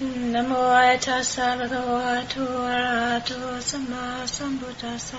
Namo 0.00 0.54
tassa 1.00 1.58
bhagavato 1.58 2.46
arahato 2.70 3.58
samma 3.60 4.22
sambuddhassa. 4.24 5.18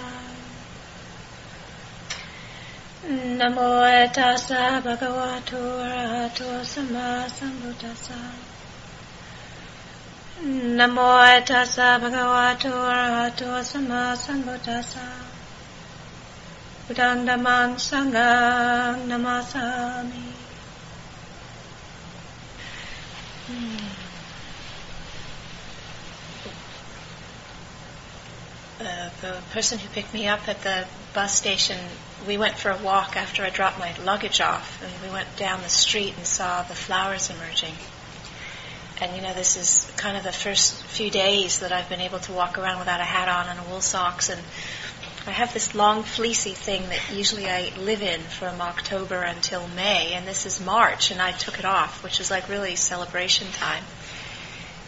Namo 3.03 4.07
tassa 4.13 4.79
bhagavato 4.81 5.83
arahato 5.83 6.63
samma 6.63 7.27
sambuddhassa. 7.27 8.15
Namo 10.79 11.43
tassa 11.43 11.99
bhagavato 11.99 12.71
arahato 12.71 13.61
samma 13.61 14.15
sambuddhassa. 14.15 15.07
Buddhang 16.87 17.25
dhammang 17.25 17.77
sanghang. 17.77 19.09
Uh, 28.79 29.09
the 29.19 29.37
person 29.51 29.77
who 29.77 29.89
picked 29.89 30.13
me 30.13 30.27
up 30.27 30.47
at 30.47 30.61
the 30.61 30.87
bus 31.13 31.35
station, 31.35 31.77
we 32.25 32.37
went 32.37 32.57
for 32.57 32.71
a 32.71 32.77
walk 32.77 33.17
after 33.17 33.43
I 33.43 33.49
dropped 33.49 33.77
my 33.77 33.93
luggage 34.05 34.39
off, 34.39 34.81
and 34.81 34.91
we 35.03 35.13
went 35.13 35.27
down 35.35 35.61
the 35.61 35.69
street 35.69 36.15
and 36.15 36.25
saw 36.25 36.63
the 36.63 36.75
flowers 36.75 37.29
emerging. 37.29 37.73
And 39.01 39.15
you 39.15 39.21
know, 39.21 39.33
this 39.33 39.57
is 39.57 39.91
kind 39.97 40.15
of 40.15 40.23
the 40.23 40.31
first 40.31 40.81
few 40.83 41.09
days 41.09 41.59
that 41.59 41.73
I've 41.73 41.89
been 41.89 41.99
able 41.99 42.19
to 42.19 42.31
walk 42.31 42.57
around 42.57 42.79
without 42.79 43.01
a 43.01 43.03
hat 43.03 43.27
on 43.27 43.57
and 43.57 43.69
wool 43.69 43.81
socks, 43.81 44.29
and 44.29 44.41
I 45.27 45.31
have 45.31 45.53
this 45.53 45.75
long 45.75 46.03
fleecy 46.03 46.53
thing 46.53 46.87
that 46.87 47.01
usually 47.13 47.49
I 47.49 47.73
live 47.77 48.01
in 48.01 48.21
from 48.21 48.61
October 48.61 49.21
until 49.21 49.67
May, 49.67 50.13
and 50.13 50.25
this 50.25 50.45
is 50.45 50.63
March, 50.63 51.11
and 51.11 51.21
I 51.21 51.33
took 51.33 51.59
it 51.59 51.65
off, 51.65 52.01
which 52.01 52.21
is 52.21 52.31
like 52.31 52.47
really 52.47 52.77
celebration 52.77 53.51
time. 53.51 53.83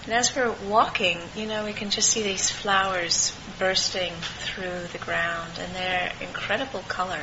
And 0.05 0.13
as 0.13 0.35
we're 0.35 0.51
walking, 0.51 1.19
you 1.35 1.45
know, 1.45 1.63
we 1.63 1.73
can 1.73 1.91
just 1.91 2.09
see 2.09 2.23
these 2.23 2.49
flowers 2.49 3.37
bursting 3.59 4.13
through 4.39 4.87
the 4.91 4.97
ground, 4.97 5.51
and 5.59 5.75
they're 5.75 6.11
incredible 6.19 6.79
color, 6.87 7.21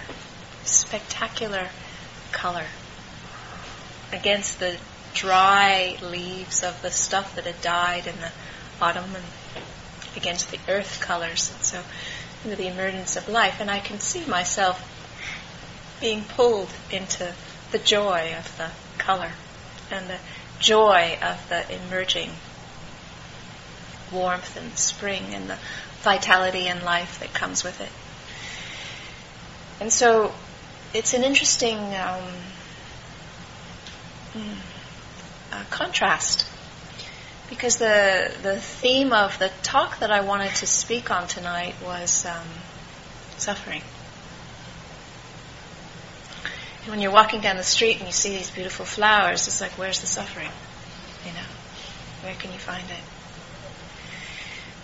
spectacular 0.63 1.71
color 2.31 2.67
against 4.13 4.61
the 4.61 4.77
dry 5.13 5.99
leaves 6.01 6.63
of 6.63 6.81
the 6.81 6.93
stuff 6.93 7.35
that 7.35 7.47
had 7.47 7.61
died 7.61 8.07
in 8.07 8.15
the 8.21 8.31
autumn 8.81 9.13
and 9.13 9.25
against 10.17 10.53
the 10.53 10.61
earth 10.69 11.01
colors. 11.01 11.51
And 11.53 11.65
so, 11.65 11.83
you 12.45 12.51
know, 12.51 12.57
the 12.57 12.69
emergence 12.69 13.17
of 13.17 13.29
life, 13.29 13.61
and 13.61 13.73
I 13.73 13.81
can 13.81 13.99
see 13.99 14.25
myself 14.25 14.81
being 16.01 16.23
pulled 16.23 16.71
into 16.93 17.35
the 17.73 17.79
joy 17.81 18.37
of 18.39 18.57
the 18.57 18.71
color 18.99 19.33
and 19.91 20.09
the 20.09 20.19
joy 20.61 21.19
of 21.21 21.49
the 21.49 21.65
emerging 21.75 22.31
warmth 24.13 24.57
and 24.57 24.77
spring 24.79 25.35
and 25.35 25.51
the 25.51 25.59
vitality 26.03 26.69
and 26.69 26.83
life 26.83 27.21
that 27.21 27.33
comes 27.35 27.65
with 27.65 27.81
it. 27.81 27.91
And 29.81 29.93
so 29.93 30.33
it's 30.95 31.15
an 31.15 31.23
interesting 31.23 31.79
um, 31.79 32.25
uh, 35.53 35.65
contrast 35.71 36.47
because 37.49 37.77
the 37.77 38.31
the 38.43 38.59
theme 38.59 39.13
of 39.13 39.39
the 39.39 39.51
talk 39.63 40.01
that 40.01 40.11
I 40.11 40.21
wanted 40.21 40.55
to 40.57 40.67
speak 40.67 41.11
on 41.11 41.27
tonight 41.27 41.75
was 41.83 42.27
um, 42.27 42.47
suffering. 43.37 43.83
And 46.83 46.91
when 46.91 47.01
you're 47.01 47.13
walking 47.13 47.41
down 47.41 47.57
the 47.57 47.63
street 47.63 47.99
and 47.99 48.07
you 48.07 48.13
see 48.13 48.31
these 48.31 48.51
beautiful 48.51 48.85
flowers, 48.85 49.47
it's 49.47 49.61
like, 49.61 49.73
where's 49.73 50.01
the 50.01 50.07
suffering? 50.07 50.51
You 51.27 51.33
know, 51.33 51.47
where 52.23 52.35
can 52.35 52.53
you 52.53 52.59
find 52.59 52.85
it? 52.91 53.18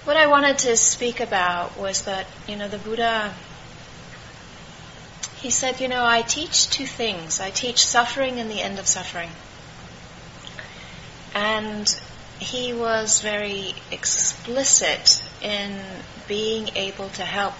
What 0.04 0.18
I 0.18 0.26
wanted 0.26 0.58
to 0.58 0.76
speak 0.76 1.20
about 1.20 1.78
was 1.78 2.02
that, 2.02 2.26
you 2.46 2.56
know, 2.56 2.68
the 2.68 2.76
Buddha, 2.76 3.32
he 5.36 5.48
said, 5.48 5.80
you 5.80 5.88
know, 5.88 6.04
I 6.04 6.20
teach 6.20 6.68
two 6.68 6.86
things. 6.86 7.40
I 7.40 7.48
teach 7.48 7.86
suffering 7.86 8.38
and 8.38 8.50
the 8.50 8.60
end 8.60 8.78
of 8.78 8.86
suffering. 8.86 9.30
And 11.34 11.88
he 12.38 12.74
was 12.74 13.22
very 13.22 13.72
explicit 13.90 15.22
in 15.40 15.80
being 16.28 16.68
able 16.76 17.08
to 17.08 17.22
help 17.22 17.54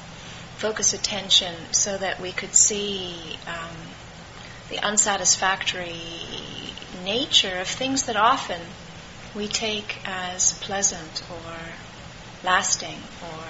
focus 0.58 0.92
attention 0.92 1.54
so 1.70 1.96
that 1.96 2.20
we 2.20 2.30
could 2.30 2.54
see 2.54 3.38
um, 3.46 3.76
the 4.68 4.80
unsatisfactory 4.80 5.96
nature 7.06 7.58
of 7.58 7.68
things 7.68 8.02
that 8.02 8.16
often 8.16 8.60
we 9.34 9.48
take 9.48 9.98
as 10.04 10.52
pleasant 10.58 11.22
or 11.30 11.54
lasting 12.44 12.98
or 13.22 13.44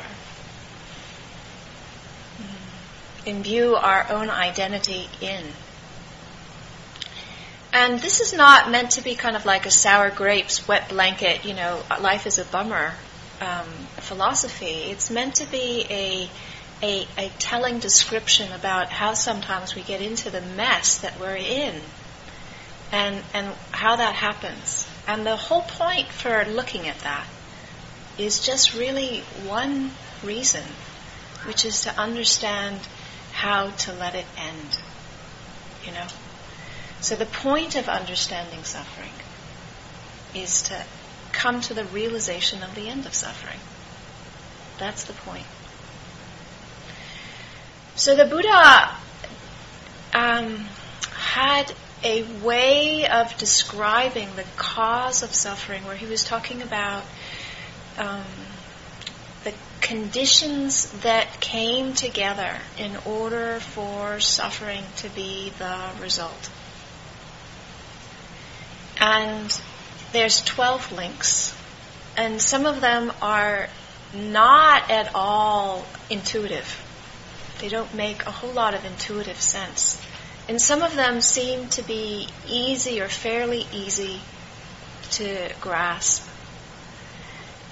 imbue 3.27 3.75
our 3.75 4.07
own 4.11 4.31
identity 4.31 5.09
in. 5.21 5.45
And 7.73 7.99
this 7.99 8.21
is 8.21 8.33
not 8.33 8.71
meant 8.71 8.93
to 8.93 9.03
be 9.03 9.17
kind 9.17 9.35
of 9.35 9.45
like 9.45 9.67
a 9.67 9.71
sour 9.71 10.11
grapes, 10.11 10.69
wet 10.69 10.89
blanket, 10.89 11.45
you 11.45 11.55
know, 11.55 11.83
life 12.01 12.27
is 12.27 12.39
a 12.39 12.45
bummer 12.45 12.93
um, 13.41 13.67
philosophy. 13.97 14.91
It's 14.91 15.11
meant 15.11 15.37
to 15.37 15.47
be 15.47 15.85
a, 15.91 16.31
a, 16.83 17.07
a 17.19 17.29
telling 17.41 17.81
description 17.81 18.53
about 18.53 18.91
how 18.91 19.15
sometimes 19.15 19.75
we 19.75 19.83
get 19.83 20.01
into 20.01 20.31
the 20.31 20.41
mess 20.41 20.99
that 20.99 21.19
we're 21.19 21.37
in 21.37 21.81
and, 22.93 23.25
and 23.35 23.53
how 23.73 23.97
that 23.97 24.15
happens. 24.15 24.87
And 25.09 25.27
the 25.27 25.35
whole 25.35 25.63
point 25.63 26.07
for 26.09 26.45
looking 26.45 26.87
at 26.87 26.99
that 27.01 27.27
is 28.19 28.45
just 28.45 28.75
really 28.75 29.21
one 29.45 29.91
reason, 30.23 30.65
which 31.45 31.65
is 31.65 31.83
to 31.83 31.99
understand 31.99 32.81
how 33.33 33.71
to 33.71 33.93
let 33.93 34.15
it 34.15 34.27
end. 34.37 34.79
You 35.85 35.93
know? 35.93 36.07
So 37.01 37.17
the 37.17 37.27
point 37.27 37.77
of 37.77 37.89
understanding 37.89 38.65
suffering 38.65 39.13
is 40.35 40.63
to 40.63 40.85
come 41.33 41.61
to 41.63 41.75
the 41.75 41.85
realization 41.85 42.63
of 42.63 42.75
the 42.75 42.89
end 42.89 43.07
of 43.07 43.15
suffering. 43.15 43.59
That's 44.79 45.05
the 45.05 45.13
point. 45.13 45.47
So 47.97 48.17
the 48.17 48.25
Buddha 48.25 48.91
um, 50.15 50.67
had 51.13 51.73
a 52.03 52.23
way 52.43 53.07
of 53.07 53.37
describing 53.39 54.29
the 54.37 54.45
cause 54.57 55.23
of 55.23 55.35
suffering 55.35 55.85
where 55.85 55.97
he 55.97 56.07
was 56.07 56.25
talking 56.25 56.63
about 56.63 57.05
um, 57.99 58.25
the 59.45 59.55
conditions 59.81 60.91
that 61.03 61.41
came 61.41 61.95
together 61.95 62.57
in 62.79 62.97
order 63.05 63.61
for 63.61 64.21
suffering 64.21 64.83
to 64.97 65.09
be 65.11 65.53
the 65.59 65.91
result. 66.01 66.51
And 69.01 69.61
there's 70.13 70.43
12 70.45 70.93
links, 70.93 71.55
and 72.17 72.41
some 72.41 72.67
of 72.67 72.81
them 72.81 73.13
are 73.21 73.69
not 74.15 74.91
at 74.91 75.11
all 75.15 75.85
intuitive. 76.09 76.81
They 77.61 77.69
don't 77.69 77.93
make 77.95 78.25
a 78.27 78.31
whole 78.31 78.53
lot 78.53 78.75
of 78.75 78.85
intuitive 78.85 79.41
sense. 79.41 80.01
And 80.49 80.61
some 80.61 80.83
of 80.83 80.95
them 80.95 81.21
seem 81.21 81.69
to 81.71 81.83
be 81.83 82.29
easy 82.47 83.01
or 83.01 83.09
fairly 83.09 83.67
easy 83.73 84.21
to 85.13 85.51
grasp. 85.61 86.29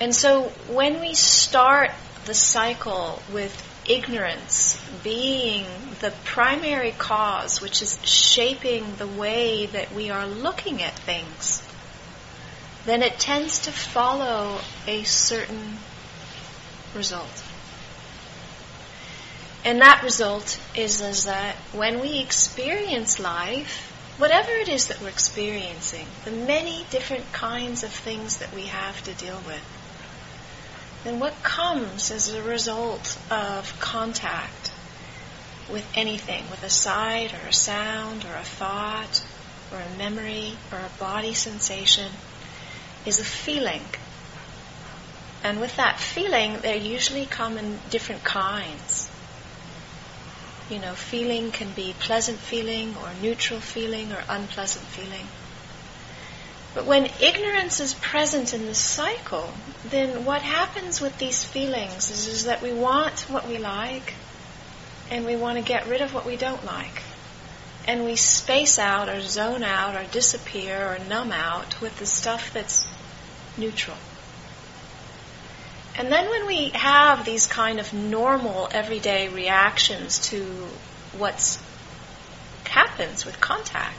And 0.03 0.13
so 0.13 0.49
when 0.67 0.99
we 0.99 1.15
start 1.15 1.93
the 2.25 2.35
cycle 2.35 3.23
with 3.33 3.55
ignorance 3.89 4.77
being 5.05 5.65
the 6.01 6.13
primary 6.25 6.91
cause, 6.91 7.61
which 7.61 7.83
is 7.83 8.01
shaping 8.03 8.97
the 8.97 9.07
way 9.07 9.67
that 9.67 9.93
we 9.93 10.11
are 10.11 10.27
looking 10.27 10.83
at 10.83 10.93
things, 10.93 11.63
then 12.85 13.01
it 13.01 13.21
tends 13.21 13.61
to 13.61 13.71
follow 13.71 14.59
a 14.89 15.05
certain 15.05 15.77
result. 16.97 17.45
And 19.65 19.83
that 19.83 20.03
result 20.03 20.61
is, 20.75 21.01
is 21.01 21.27
that 21.27 21.55
when 21.73 22.01
we 22.01 22.19
experience 22.19 23.21
life, 23.21 24.17
whatever 24.19 24.51
it 24.51 24.69
is 24.69 24.89
that 24.89 25.01
we're 25.01 25.11
experiencing, 25.11 26.09
the 26.25 26.33
many 26.33 26.87
different 26.91 27.33
kinds 27.33 27.85
of 27.85 27.91
things 27.91 28.39
that 28.39 28.53
we 28.53 28.63
have 28.63 29.01
to 29.05 29.15
deal 29.15 29.41
with, 29.47 29.63
then 31.05 31.19
what 31.19 31.43
comes 31.43 32.11
as 32.11 32.33
a 32.33 32.43
result 32.43 33.19
of 33.31 33.79
contact 33.81 34.73
with 35.71 35.87
anything, 35.95 36.49
with 36.51 36.63
a 36.63 36.71
sight 36.71 37.33
or 37.35 37.49
a 37.49 37.53
sound 37.53 38.25
or 38.25 38.37
a 38.37 38.45
thought 38.45 39.25
or 39.73 39.79
a 39.79 39.99
memory 39.99 40.57
or 40.71 40.79
a 40.79 40.91
body 41.01 41.35
sensation, 41.35 42.13
is 43.07 43.19
a 43.19 43.25
feeling. 43.25 43.83
And 45.43 45.61
with 45.61 45.77
that 45.77 45.99
feeling, 45.99 46.59
they 46.61 46.79
usually 46.79 47.27
come 47.27 47.59
in 47.59 47.81
different 47.91 48.23
kinds. 48.23 49.11
You 50.71 50.79
know, 50.79 50.95
feeling 50.95 51.51
can 51.51 51.73
be 51.73 51.95
pleasant 51.99 52.39
feeling 52.39 52.95
or 52.97 53.11
neutral 53.21 53.61
feeling 53.61 54.13
or 54.13 54.23
unpleasant 54.29 54.85
feeling. 54.85 55.27
But 56.75 56.87
when 56.87 57.11
ignorance 57.21 57.81
is 57.81 57.93
present 57.95 58.55
in 58.55 58.67
the 58.67 58.75
cycle, 58.75 59.53
then 59.85 60.25
what 60.25 60.43
happens 60.43 61.01
with 61.01 61.19
these 61.19 61.45
feelings 61.45 62.11
is, 62.11 62.27
is 62.27 62.45
that 62.47 62.63
we 62.63 62.73
want 62.73 63.21
what 63.29 63.47
we 63.47 63.59
like 63.59 64.15
and 65.11 65.27
we 65.27 65.37
want 65.37 65.59
to 65.59 65.65
get 65.65 65.87
rid 65.87 66.01
of 66.01 66.15
what 66.15 66.25
we 66.25 66.37
don't 66.37 66.65
like. 66.65 67.03
And 67.87 68.05
we 68.05 68.17
space 68.17 68.79
out 68.79 69.09
or 69.09 69.21
zone 69.21 69.63
out 69.63 69.97
or 69.97 70.09
disappear 70.11 70.95
or 70.95 70.99
numb 71.09 71.33
out 71.33 71.79
with 71.81 71.99
the 71.99 72.07
stuff 72.07 72.53
that's 72.55 72.87
neutral. 73.59 73.97
And 75.99 76.11
then 76.11 76.31
when 76.31 76.47
we 76.47 76.71
have 76.71 77.27
these 77.27 77.47
kind 77.47 77.79
of 77.79 77.93
normal 77.93 78.69
everyday 78.73 79.29
reactions 79.29 80.21
to 80.31 80.45
what 81.19 81.59
happens 82.65 83.27
with 83.27 83.39
contact, 83.41 83.95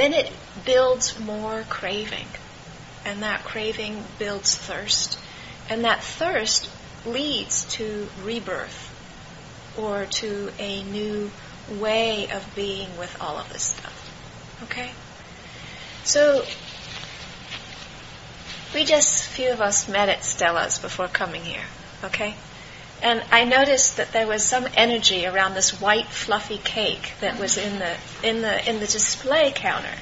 then 0.00 0.14
it 0.14 0.32
builds 0.64 1.20
more 1.20 1.62
craving. 1.68 2.26
And 3.04 3.22
that 3.22 3.44
craving 3.44 4.02
builds 4.18 4.56
thirst. 4.56 5.18
And 5.68 5.84
that 5.84 6.02
thirst 6.02 6.70
leads 7.06 7.64
to 7.76 8.08
rebirth 8.24 8.88
or 9.78 10.06
to 10.06 10.50
a 10.58 10.82
new 10.84 11.30
way 11.78 12.28
of 12.30 12.54
being 12.54 12.96
with 12.98 13.16
all 13.20 13.36
of 13.36 13.52
this 13.52 13.62
stuff. 13.62 14.58
Okay? 14.64 14.90
So 16.04 16.44
we 18.74 18.84
just, 18.84 19.24
few 19.24 19.52
of 19.52 19.60
us 19.60 19.88
met 19.88 20.08
at 20.08 20.24
Stella's 20.24 20.78
before 20.78 21.08
coming 21.08 21.42
here, 21.42 21.64
okay? 22.04 22.34
And 23.02 23.22
I 23.30 23.44
noticed 23.44 23.96
that 23.96 24.12
there 24.12 24.26
was 24.26 24.44
some 24.44 24.66
energy 24.74 25.26
around 25.26 25.54
this 25.54 25.80
white 25.80 26.08
fluffy 26.08 26.58
cake 26.58 27.12
that 27.20 27.38
was 27.38 27.56
in 27.56 27.78
the 27.78 27.96
in 28.22 28.42
the 28.42 28.68
in 28.68 28.78
the 28.80 28.86
display 28.86 29.52
counter. 29.54 29.94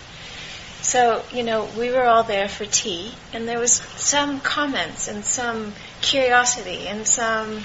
So, 0.81 1.25
you 1.33 1.43
know, 1.43 1.69
we 1.77 1.91
were 1.91 2.05
all 2.05 2.25
there 2.25 2.49
for 2.49 2.65
tea 2.65 3.13
and 3.33 3.47
there 3.47 3.59
was 3.59 3.73
some 3.73 4.41
comments 4.41 5.07
and 5.07 5.25
some 5.25 5.75
curiosity 6.01 6.89
and 6.89 7.07
some 7.07 7.63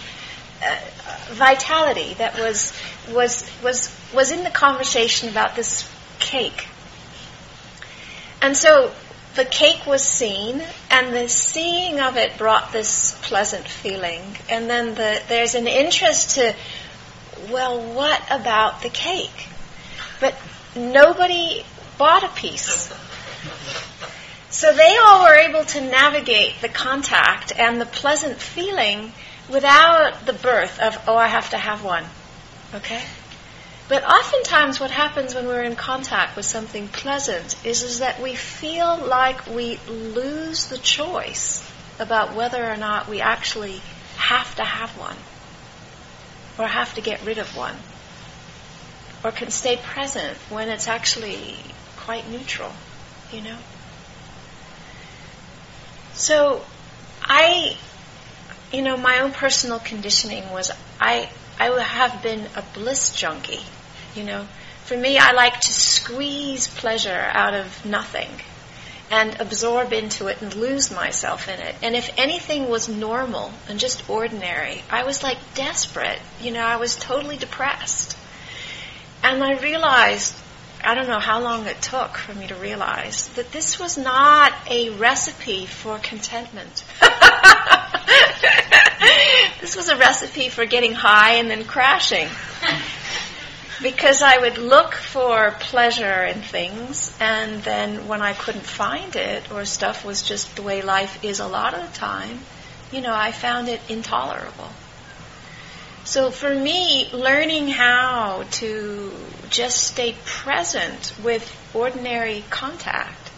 uh, 0.63 0.77
vitality 1.31 2.13
that 2.15 2.38
was 2.38 2.74
was 3.12 3.50
was 3.63 3.95
was 4.13 4.31
in 4.31 4.44
the 4.44 4.50
conversation 4.50 5.30
about 5.30 5.56
this 5.56 5.89
cake. 6.19 6.68
And 8.41 8.57
so 8.57 8.91
the 9.35 9.45
cake 9.45 9.85
was 9.88 10.03
seen, 10.03 10.63
and 10.91 11.15
the 11.15 11.27
seeing 11.27 12.00
of 12.00 12.18
it 12.18 12.38
brought 12.38 12.71
this 12.71 13.18
pleasant 13.24 13.68
feeling. 13.68 14.21
And 14.50 14.69
then 14.69 14.95
the, 14.95 15.21
there's 15.27 15.56
an 15.56 15.68
interest 15.68 16.35
to, 16.35 16.56
well, 17.50 17.81
what 17.94 18.21
about 18.30 18.81
the 18.81 18.89
cake? 18.89 19.47
But 20.19 20.35
nobody 20.75 21.65
bought 21.97 22.24
a 22.24 22.30
piece. 22.30 22.94
So 24.50 24.71
they 24.71 24.97
all 24.97 25.24
were 25.24 25.35
able 25.35 25.65
to 25.65 25.81
navigate 25.81 26.62
the 26.62 26.69
contact 26.69 27.51
and 27.57 27.81
the 27.81 27.88
pleasant 27.88 28.39
feeling 28.39 29.12
without 29.50 30.25
the 30.25 30.33
birth 30.33 30.80
of, 30.80 30.97
oh, 31.07 31.15
I 31.15 31.27
have 31.27 31.50
to 31.50 31.57
have 31.57 31.83
one. 31.83 32.06
Okay? 32.75 33.01
But 33.88 34.03
oftentimes 34.03 34.80
what 34.80 34.91
happens 34.91 35.35
when 35.35 35.45
we're 35.45 35.63
in 35.63 35.75
contact 35.75 36.35
with 36.35 36.45
something 36.45 36.88
pleasant 36.88 37.56
is, 37.65 37.83
is 37.83 38.00
that 38.00 38.21
we 38.21 38.35
feel 38.35 38.97
like 38.97 39.45
we 39.47 39.77
lose 39.88 40.68
the 40.68 40.77
choice 40.77 41.69
about 42.00 42.33
whether 42.33 42.63
or 42.63 42.77
not 42.77 43.09
we 43.09 43.19
actually 43.21 43.81
have 44.15 44.56
to 44.56 44.63
have 44.63 44.97
one 44.97 45.18
or 46.57 46.68
have 46.68 46.94
to 46.95 47.01
get 47.01 47.25
rid 47.25 47.38
of 47.39 47.56
one 47.57 47.75
or 49.24 49.31
can 49.31 49.51
stay 49.51 49.77
present 49.77 50.38
when 50.50 50.69
it's 50.69 50.88
actually 50.88 51.56
quite 51.97 52.30
neutral, 52.30 52.71
you 53.31 53.41
know? 53.41 53.57
So 56.13 56.63
I, 57.21 57.75
you 58.71 58.81
know, 58.81 58.97
my 58.97 59.19
own 59.19 59.31
personal 59.31 59.80
conditioning 59.80 60.50
was 60.51 60.71
I 61.00 61.30
I 61.60 61.70
would 61.70 61.82
have 61.82 62.22
been 62.22 62.48
a 62.56 62.64
bliss 62.74 63.14
junkie. 63.14 63.64
You 64.16 64.24
know, 64.24 64.48
for 64.86 64.98
me, 64.98 65.18
I 65.18 65.32
like 65.32 65.60
to 65.62 65.74
squeeze 65.74 66.68
pleasure 66.68 67.30
out 67.34 67.54
of 67.54 67.86
nothing 67.86 68.30
and 69.10 69.40
absorb 69.40 69.94
into 69.94 70.28
it 70.28 70.42
and 70.42 70.54
lose 70.56 70.90
myself 70.90 71.48
in 71.48 71.60
it. 71.60 71.76
And 71.84 71.96
if 71.96 72.10
anything 72.18 72.70
was 72.70 72.90
normal 72.90 73.54
and 73.70 73.80
just 73.80 74.10
ordinary, 74.10 74.84
I 74.90 75.04
was 75.04 75.22
like 75.22 75.38
desperate. 75.54 76.20
You 76.42 76.52
know, 76.52 76.66
I 76.66 76.78
was 76.78 76.96
totally 76.96 77.38
depressed. 77.38 78.18
And 79.24 79.44
I 79.44 79.54
realized, 79.62 80.36
I 80.85 80.95
don't 80.95 81.07
know 81.07 81.19
how 81.19 81.39
long 81.39 81.65
it 81.65 81.81
took 81.81 82.18
for 82.18 82.33
me 82.33 82.47
to 82.47 82.56
realize, 82.56 83.30
that 83.30 83.51
this 83.51 83.80
was 83.80 83.97
not 83.97 84.53
a 84.69 84.89
recipe 84.89 85.65
for 85.65 85.97
contentment. 86.00 86.83
this 89.62 89.77
was 89.77 89.88
a 89.88 89.95
recipe 89.95 90.50
for 90.50 90.65
getting 90.65 90.94
high 90.94 91.35
and 91.35 91.50
then 91.50 91.63
crashing. 91.63 92.27
because 93.81 94.21
I 94.21 94.38
would 94.38 94.57
look 94.57 94.94
for 94.94 95.51
pleasure 95.59 96.25
in 96.25 96.41
things, 96.41 97.15
and 97.19 97.63
then 97.63 98.07
when 98.07 98.21
I 98.21 98.33
couldn't 98.33 98.65
find 98.65 99.15
it, 99.15 99.51
or 99.51 99.65
stuff 99.65 100.03
was 100.03 100.21
just 100.21 100.56
the 100.56 100.63
way 100.63 100.81
life 100.81 101.24
is 101.24 101.39
a 101.39 101.47
lot 101.47 101.74
of 101.74 101.81
the 101.81 101.97
time, 101.97 102.39
you 102.91 103.01
know, 103.01 103.13
I 103.13 103.31
found 103.31 103.69
it 103.69 103.81
intolerable. 103.89 104.69
So 106.03 106.31
for 106.31 106.53
me, 106.53 107.09
learning 107.13 107.69
how 107.69 108.44
to 108.51 109.13
just 109.54 109.78
stay 109.78 110.16
present 110.26 111.14
with 111.24 111.56
ordinary 111.76 112.44
contact 112.50 113.30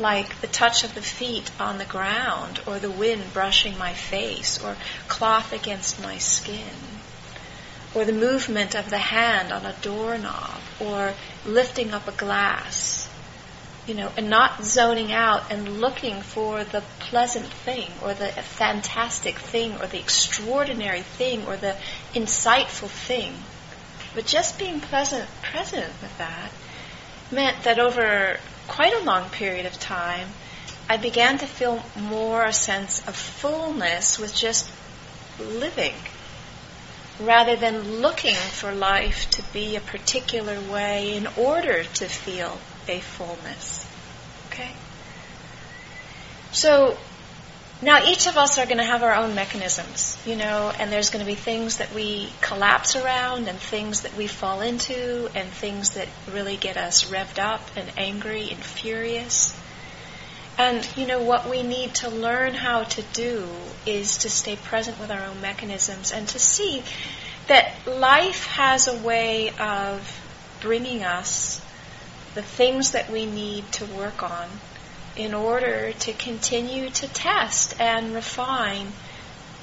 like 0.00 0.40
the 0.40 0.46
touch 0.46 0.82
of 0.82 0.94
the 0.94 1.02
feet 1.02 1.50
on 1.60 1.76
the 1.76 1.84
ground, 1.84 2.60
or 2.66 2.78
the 2.78 2.90
wind 2.90 3.22
brushing 3.34 3.76
my 3.76 3.92
face, 3.92 4.62
or 4.62 4.76
cloth 5.08 5.52
against 5.52 6.00
my 6.02 6.16
skin, 6.18 6.74
or 7.94 8.04
the 8.04 8.12
movement 8.12 8.74
of 8.74 8.88
the 8.90 8.98
hand 8.98 9.52
on 9.52 9.66
a 9.66 9.74
doorknob, 9.82 10.60
or 10.80 11.12
lifting 11.44 11.92
up 11.92 12.06
a 12.06 12.12
glass, 12.12 13.08
you 13.86 13.94
know, 13.94 14.10
and 14.16 14.30
not 14.30 14.62
zoning 14.64 15.12
out 15.12 15.50
and 15.50 15.80
looking 15.80 16.22
for 16.22 16.64
the 16.64 16.82
pleasant 17.00 17.46
thing, 17.46 17.90
or 18.02 18.14
the 18.14 18.28
fantastic 18.28 19.38
thing, 19.38 19.72
or 19.80 19.86
the 19.86 19.98
extraordinary 19.98 21.02
thing, 21.02 21.44
or 21.46 21.56
the 21.56 21.76
insightful 22.14 22.88
thing, 22.88 23.34
but 24.18 24.26
just 24.26 24.58
being 24.58 24.80
pleasant, 24.80 25.28
present 25.42 25.92
with 26.02 26.18
that 26.18 26.50
meant 27.30 27.62
that 27.62 27.78
over 27.78 28.36
quite 28.66 28.92
a 28.92 29.04
long 29.04 29.30
period 29.30 29.64
of 29.64 29.78
time, 29.78 30.26
I 30.88 30.96
began 30.96 31.38
to 31.38 31.46
feel 31.46 31.84
more 31.94 32.42
a 32.42 32.52
sense 32.52 33.06
of 33.06 33.14
fullness 33.14 34.18
with 34.18 34.34
just 34.34 34.72
living 35.38 35.94
rather 37.20 37.54
than 37.54 38.00
looking 38.00 38.34
for 38.34 38.72
life 38.72 39.30
to 39.30 39.42
be 39.52 39.76
a 39.76 39.80
particular 39.80 40.60
way 40.62 41.14
in 41.16 41.28
order 41.36 41.84
to 41.84 42.06
feel 42.06 42.58
a 42.88 42.98
fullness. 42.98 43.88
Okay? 44.48 44.72
So, 46.50 46.98
now 47.80 48.04
each 48.04 48.26
of 48.26 48.36
us 48.36 48.58
are 48.58 48.64
going 48.64 48.78
to 48.78 48.84
have 48.84 49.04
our 49.04 49.14
own 49.14 49.36
mechanisms, 49.36 50.20
you 50.26 50.34
know, 50.34 50.72
and 50.78 50.90
there's 50.90 51.10
going 51.10 51.24
to 51.24 51.30
be 51.30 51.36
things 51.36 51.78
that 51.78 51.94
we 51.94 52.28
collapse 52.40 52.96
around 52.96 53.46
and 53.46 53.58
things 53.58 54.02
that 54.02 54.16
we 54.16 54.26
fall 54.26 54.60
into 54.62 55.28
and 55.34 55.48
things 55.48 55.90
that 55.90 56.08
really 56.32 56.56
get 56.56 56.76
us 56.76 57.04
revved 57.10 57.38
up 57.38 57.60
and 57.76 57.88
angry 57.96 58.50
and 58.50 58.58
furious. 58.58 59.56
And, 60.58 60.88
you 60.96 61.06
know, 61.06 61.22
what 61.22 61.48
we 61.48 61.62
need 61.62 61.94
to 61.96 62.10
learn 62.10 62.52
how 62.52 62.82
to 62.82 63.02
do 63.12 63.46
is 63.86 64.18
to 64.18 64.30
stay 64.30 64.56
present 64.56 64.98
with 64.98 65.12
our 65.12 65.22
own 65.22 65.40
mechanisms 65.40 66.10
and 66.10 66.26
to 66.28 66.38
see 66.40 66.82
that 67.46 67.72
life 67.86 68.44
has 68.46 68.88
a 68.88 68.98
way 68.98 69.50
of 69.60 70.20
bringing 70.60 71.04
us 71.04 71.64
the 72.34 72.42
things 72.42 72.90
that 72.90 73.08
we 73.08 73.24
need 73.24 73.70
to 73.72 73.84
work 73.86 74.24
on 74.24 74.48
in 75.18 75.34
order 75.34 75.92
to 75.92 76.12
continue 76.12 76.88
to 76.88 77.08
test 77.08 77.78
and 77.80 78.14
refine 78.14 78.92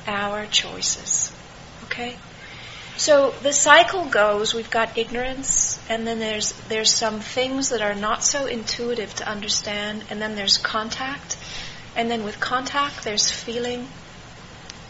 our 0.06 0.46
choices. 0.46 1.32
Okay? 1.86 2.18
So 2.98 3.32
the 3.42 3.52
cycle 3.52 4.06
goes, 4.06 4.54
we've 4.54 4.70
got 4.70 4.98
ignorance, 4.98 5.80
and 5.90 6.08
then 6.08 6.20
there's 6.20 6.54
there's 6.70 6.92
some 6.94 7.20
things 7.20 7.70
that 7.70 7.82
are 7.82 7.94
not 7.94 8.24
so 8.24 8.46
intuitive 8.46 9.14
to 9.16 9.28
understand, 9.28 10.06
and 10.10 10.22
then 10.22 10.36
there's 10.36 10.58
contact, 10.58 11.36
and 11.96 12.10
then 12.10 12.24
with 12.24 12.40
contact 12.40 13.04
there's 13.04 13.30
feeling, 13.30 13.88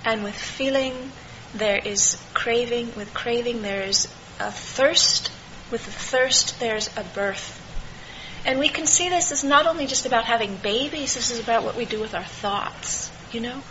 and 0.04 0.24
with 0.24 0.36
feeling 0.36 1.12
there 1.56 1.80
is 1.84 2.22
craving, 2.36 2.94
with 2.96 3.12
craving 3.14 3.64
there 3.64 3.82
is 3.82 4.06
a 4.40 4.52
thirst, 4.52 5.32
with 5.72 5.84
the 5.86 5.92
thirst 5.92 6.60
there's 6.60 6.96
a 6.96 7.04
birth. 7.04 7.65
And 8.46 8.60
we 8.60 8.70
can 8.70 8.86
see 8.86 9.10
this 9.10 9.32
as 9.32 9.44
not 9.44 9.66
only 9.66 9.88
just 9.88 10.06
about 10.06 10.26
having 10.26 10.56
babies, 10.58 11.16
this 11.16 11.32
is 11.32 11.40
about 11.40 11.64
what 11.64 11.76
we 11.76 11.86
do 11.86 12.00
with 12.00 12.14
our 12.14 12.24
thoughts, 12.24 13.12
you 13.32 13.42
know? 13.42 13.64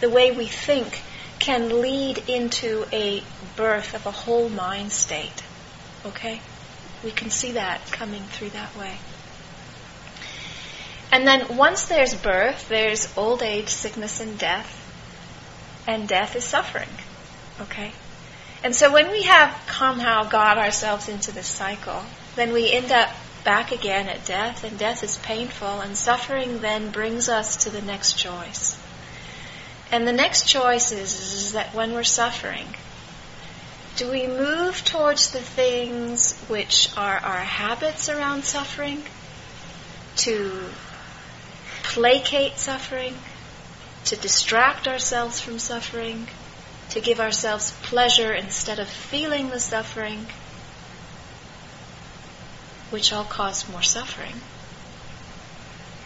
The 0.00 0.08
way 0.08 0.30
we 0.30 0.46
think 0.46 1.02
can 1.40 1.82
lead 1.82 2.18
into 2.28 2.86
a 2.92 3.24
birth 3.56 3.94
of 3.94 4.06
a 4.06 4.12
whole 4.12 4.48
mind 4.48 4.92
state. 4.92 5.42
Okay? 6.06 6.40
We 7.02 7.10
can 7.10 7.30
see 7.30 7.52
that 7.52 7.80
coming 7.90 8.22
through 8.22 8.50
that 8.50 8.76
way. 8.76 8.98
And 11.10 11.26
then 11.26 11.56
once 11.56 11.86
there's 11.86 12.14
birth, 12.14 12.68
there's 12.68 13.12
old 13.18 13.42
age, 13.42 13.70
sickness, 13.70 14.20
and 14.20 14.38
death. 14.38 14.78
And 15.86 16.06
death 16.08 16.36
is 16.36 16.44
suffering. 16.44 16.88
Okay? 17.60 17.92
And 18.62 18.74
so 18.74 18.92
when 18.92 19.10
we 19.10 19.24
have 19.24 19.52
somehow 19.68 20.28
got 20.28 20.58
ourselves 20.58 21.08
into 21.08 21.32
this 21.32 21.48
cycle, 21.48 22.04
then 22.36 22.52
we 22.52 22.70
end 22.70 22.92
up 22.92 23.10
back 23.44 23.72
again 23.72 24.08
at 24.08 24.24
death, 24.24 24.64
and 24.64 24.78
death 24.78 25.02
is 25.02 25.18
painful, 25.18 25.80
and 25.80 25.96
suffering 25.96 26.60
then 26.60 26.90
brings 26.90 27.28
us 27.28 27.64
to 27.64 27.70
the 27.70 27.82
next 27.82 28.14
choice. 28.18 28.78
And 29.90 30.06
the 30.06 30.12
next 30.12 30.48
choice 30.48 30.92
is, 30.92 31.20
is 31.20 31.52
that 31.52 31.74
when 31.74 31.92
we're 31.92 32.04
suffering, 32.04 32.66
do 33.96 34.10
we 34.10 34.26
move 34.26 34.82
towards 34.84 35.32
the 35.32 35.40
things 35.40 36.34
which 36.48 36.88
are 36.96 37.18
our 37.18 37.44
habits 37.44 38.08
around 38.08 38.44
suffering? 38.44 39.02
To 40.16 40.64
placate 41.82 42.58
suffering? 42.58 43.14
To 44.06 44.16
distract 44.16 44.88
ourselves 44.88 45.40
from 45.40 45.58
suffering? 45.58 46.26
To 46.90 47.00
give 47.00 47.20
ourselves 47.20 47.72
pleasure 47.82 48.32
instead 48.32 48.78
of 48.78 48.88
feeling 48.88 49.50
the 49.50 49.60
suffering? 49.60 50.26
Which 52.92 53.12
all 53.12 53.24
cause 53.24 53.68
more 53.68 53.82
suffering. 53.82 54.34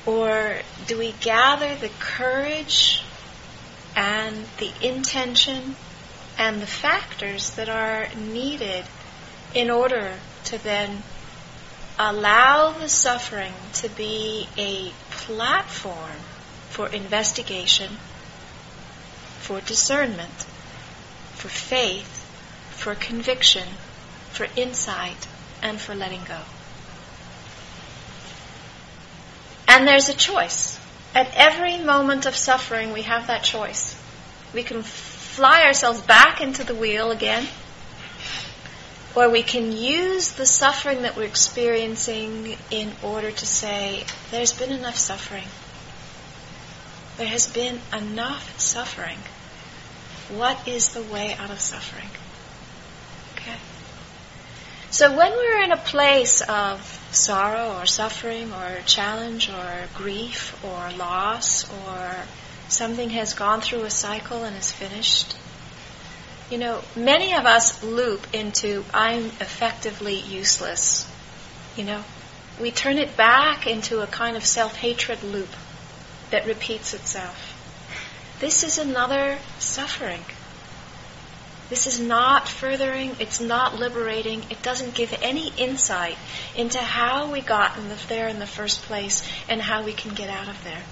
Or 0.07 0.57
do 0.87 0.97
we 0.97 1.13
gather 1.21 1.75
the 1.75 1.91
courage 1.99 3.03
and 3.97 4.47
the 4.59 4.71
intention 4.81 5.75
and 6.39 6.63
the 6.63 6.67
factors 6.67 7.51
that 7.57 7.69
are 7.69 8.09
needed 8.15 8.85
in 9.53 9.69
order 9.69 10.15
to 10.45 10.63
then 10.63 11.03
allow 11.99 12.71
the 12.71 12.89
suffering 12.89 13.55
to 13.73 13.89
be 13.89 14.47
a 14.57 14.93
platform 15.11 16.21
for 16.71 16.89
investigation, 16.89 17.97
for 19.41 19.61
discernment, 19.63 20.47
for 21.35 21.49
faith, 21.49 22.25
for 22.71 22.95
conviction, 22.95 23.67
for 24.31 24.47
insight, 24.57 25.27
and 25.63 25.81
for 25.81 25.95
letting 25.95 26.23
go. 26.25 26.39
And 29.77 29.87
there's 29.87 30.09
a 30.09 30.15
choice. 30.15 30.81
At 31.15 31.35
every 31.35 31.77
moment 31.77 32.25
of 32.25 32.35
suffering, 32.35 32.95
we 32.95 33.03
have 33.03 33.27
that 33.27 33.43
choice. 33.43 33.95
We 34.55 34.63
can 34.63 34.83
fly 34.83 35.65
ourselves 35.65 36.01
back 36.01 36.41
into 36.41 36.65
the 36.65 36.75
wheel 36.75 37.11
again, 37.11 37.47
or 39.15 39.29
we 39.29 39.43
can 39.43 39.73
use 39.73 40.33
the 40.33 40.47
suffering 40.47 41.03
that 41.03 41.15
we're 41.15 41.25
experiencing 41.25 42.57
in 42.71 42.91
order 43.03 43.31
to 43.31 43.47
say, 43.47 44.07
there's 44.31 44.55
been 44.55 44.73
enough 44.73 44.97
suffering. 44.97 45.49
There 47.19 47.27
has 47.27 47.47
been 47.47 47.79
enough 47.93 48.59
suffering. 48.59 49.19
What 50.31 50.67
is 50.67 50.95
the 50.95 51.03
way 51.03 51.35
out 51.35 51.51
of 51.51 51.61
suffering? 51.61 52.09
So 54.91 55.17
when 55.17 55.33
we're 55.33 55.63
in 55.65 55.73
a 55.73 55.77
place 55.77 56.41
of 56.43 56.81
sorrow 57.11 57.79
or 57.79 57.87
suffering 57.87 58.53
or 58.53 58.79
challenge 58.87 59.51
or 59.51 59.89
grief 59.95 60.63
or 60.65 60.91
loss 60.97 61.71
or 61.71 62.15
something 62.69 63.11
has 63.11 63.35
gone 63.35 63.61
through 63.61 63.83
a 63.83 63.91
cycle 63.91 64.45
and 64.45 64.57
is 64.57 64.73
finished. 64.73 65.37
You 66.51 66.59
know, 66.59 66.83
many 66.95 67.35
of 67.35 67.47
us 67.47 67.83
loop 67.83 68.27
into 68.33 68.85
I'm 68.93 69.27
effectively 69.41 70.15
useless. 70.15 71.11
You 71.77 71.85
know, 71.85 72.05
we 72.61 72.71
turn 72.71 72.99
it 72.99 73.17
back 73.17 73.67
into 73.67 74.01
a 74.01 74.07
kind 74.07 74.37
of 74.37 74.45
self 74.45 74.77
hatred 74.77 75.23
loop 75.23 75.51
that 76.31 76.47
repeats 76.47 76.95
itself. 76.95 77.53
This 78.41 78.63
is 78.63 78.79
another 78.79 79.39
suffering. 79.59 80.25
This 81.69 81.89
is 81.89 81.99
not 81.99 82.49
furthering, 82.49 83.17
it's 83.19 83.41
not 83.41 83.75
liberating, 83.75 84.45
it 84.51 84.63
doesn't 84.63 84.95
give 84.95 85.13
any 85.21 85.53
insight 85.57 86.17
into 86.55 86.79
how 86.79 87.33
we 87.33 87.41
got 87.41 87.77
in 87.77 87.89
the, 87.89 87.99
there 88.09 88.29
in 88.29 88.39
the 88.39 88.47
first 88.47 88.83
place 88.83 89.27
and 89.49 89.61
how 89.61 89.83
we 89.83 89.93
can 89.93 90.15
get 90.15 90.31
out 90.31 90.49
of 90.49 90.63
there. 90.63 90.83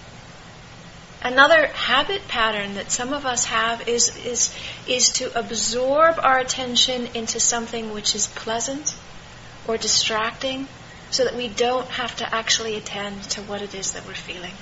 Another 1.22 1.68
habit 1.68 2.26
pattern 2.28 2.74
that 2.74 2.90
some 2.90 3.12
of 3.12 3.24
us 3.24 3.44
have 3.46 3.88
is, 3.88 4.14
is, 4.26 4.54
is 4.86 5.10
to 5.14 5.38
absorb 5.38 6.18
our 6.18 6.38
attention 6.38 7.08
into 7.14 7.38
something 7.38 7.92
which 7.92 8.14
is 8.14 8.26
pleasant 8.26 8.94
or 9.66 9.78
distracting 9.78 10.68
so 11.10 11.24
that 11.24 11.36
we 11.36 11.48
don't 11.48 11.88
have 11.88 12.16
to 12.16 12.34
actually 12.34 12.76
attend 12.76 13.22
to 13.22 13.40
what 13.42 13.62
it 13.62 13.74
is 13.74 13.92
that 13.92 14.06
we're 14.06 14.12
feeling. 14.12 14.52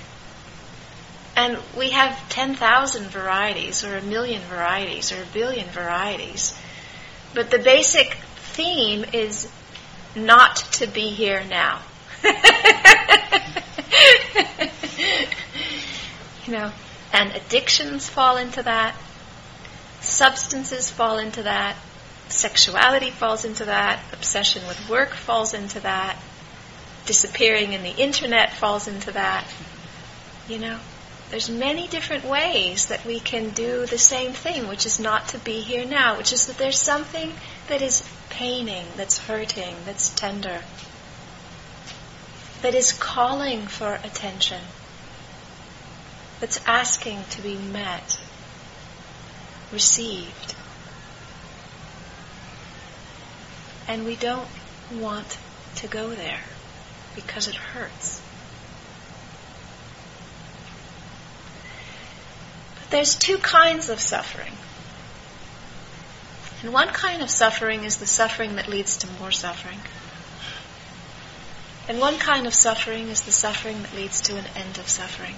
And 1.35 1.59
we 1.77 1.91
have 1.91 2.29
10,000 2.29 3.09
varieties 3.09 3.85
or 3.85 3.97
a 3.97 4.03
million 4.03 4.43
varieties 4.43 5.12
or 5.12 5.23
a 5.23 5.27
billion 5.33 5.67
varieties. 5.69 6.55
But 7.35 7.51
the 7.51 7.59
basic 7.59 8.15
theme 8.15 9.05
is 9.12 9.51
not 10.15 10.57
to 10.73 10.87
be 10.87 11.09
here 11.09 11.43
now. 11.49 11.81
you 16.47 16.53
know, 16.53 16.71
and 17.12 17.33
addictions 17.33 18.09
fall 18.09 18.37
into 18.37 18.62
that, 18.62 18.95
substances 20.01 20.91
fall 20.91 21.19
into 21.19 21.43
that, 21.45 21.77
sexuality 22.29 23.11
falls 23.11 23.45
into 23.45 23.65
that, 23.65 24.01
obsession 24.12 24.67
with 24.69 24.89
work 24.89 25.11
falls 25.11 25.55
into 25.55 25.81
that, 25.81 26.17
disappearing 27.07 27.73
in 27.73 27.83
the 27.83 27.95
internet 27.97 28.53
falls 28.53 28.87
into 28.87 29.12
that. 29.12 29.47
You 30.49 30.59
know, 30.59 30.79
there's 31.33 31.49
many 31.49 31.89
different 31.89 32.27
ways 32.27 32.89
that 32.89 33.07
we 33.07 33.19
can 33.19 33.49
do 33.49 33.87
the 33.87 33.97
same 33.97 34.33
thing, 34.35 34.69
which 34.69 34.85
is 34.85 35.01
not 35.01 35.29
to 35.29 35.39
be 35.39 35.62
here 35.62 35.87
now, 35.87 36.19
which 36.19 36.31
is 36.31 36.47
that 36.47 36.59
there's 36.59 36.79
something 36.79 37.33
that 37.69 37.81
is 37.81 38.07
paining, 38.29 38.85
that's 38.99 39.17
hurting, 39.17 39.75
that's 39.87 40.11
tender, 40.11 40.61
that 42.61 42.75
is 42.75 42.93
calling 42.93 43.67
for 43.67 43.95
attention 44.05 44.61
that's 46.39 46.61
asking 46.67 47.25
to 47.31 47.41
be 47.41 47.57
met, 47.57 48.21
received. 49.73 50.55
And 53.89 54.05
we 54.05 54.17
don't 54.17 54.49
want 54.93 55.39
to 55.77 55.89
go 55.89 56.11
there 56.11 56.41
because 57.15 57.49
it 57.49 57.55
hurts. 57.55 58.21
There's 62.93 63.15
two 63.15 63.39
kinds 63.39 63.89
of 63.89 63.99
suffering. 63.99 64.53
And 66.63 66.73
one 66.73 66.89
kind 66.89 67.23
of 67.23 67.31
suffering 67.31 67.85
is 67.85 67.97
the 67.97 68.07
suffering 68.07 68.57
that 68.57 68.69
leads 68.69 68.99
to 68.99 69.11
more 69.19 69.33
suffering. 69.33 69.81
And 71.89 71.99
one 71.99 72.19
kind 72.19 72.47
of 72.47 72.55
suffering 72.55 73.09
is 73.09 73.23
the 73.23 73.33
suffering 73.33 73.83
that 73.83 73.95
leads 73.97 74.21
to 74.23 74.37
an 74.37 74.45
end 74.55 74.79
of 74.79 74.89
suffering. 74.89 75.35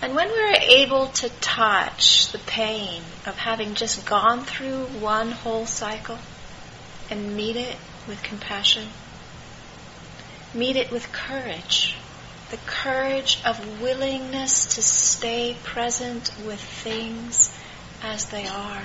And 0.00 0.14
when 0.14 0.28
we're 0.28 0.56
able 0.60 1.08
to 1.08 1.28
touch 1.40 2.30
the 2.30 2.38
pain 2.38 3.02
of 3.26 3.36
having 3.36 3.74
just 3.74 4.06
gone 4.06 4.44
through 4.44 4.84
one 5.00 5.30
whole 5.30 5.66
cycle 5.66 6.18
and 7.10 7.34
meet 7.34 7.56
it 7.56 7.76
with 8.06 8.22
compassion, 8.22 8.88
meet 10.52 10.76
it 10.76 10.92
with 10.92 11.10
courage, 11.10 11.96
the 12.50 12.56
courage 12.66 13.40
of 13.44 13.80
willingness 13.80 14.74
to 14.74 14.82
stay 14.82 15.56
present 15.62 16.30
with 16.44 16.60
things 16.60 17.56
as 18.02 18.26
they 18.26 18.46
are. 18.46 18.82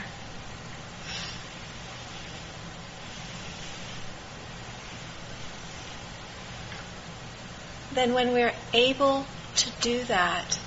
Then 7.91 8.13
when 8.13 8.31
we're 8.33 8.53
able 8.73 9.25
to 9.57 9.69
do 9.81 10.03
that, 10.05 10.59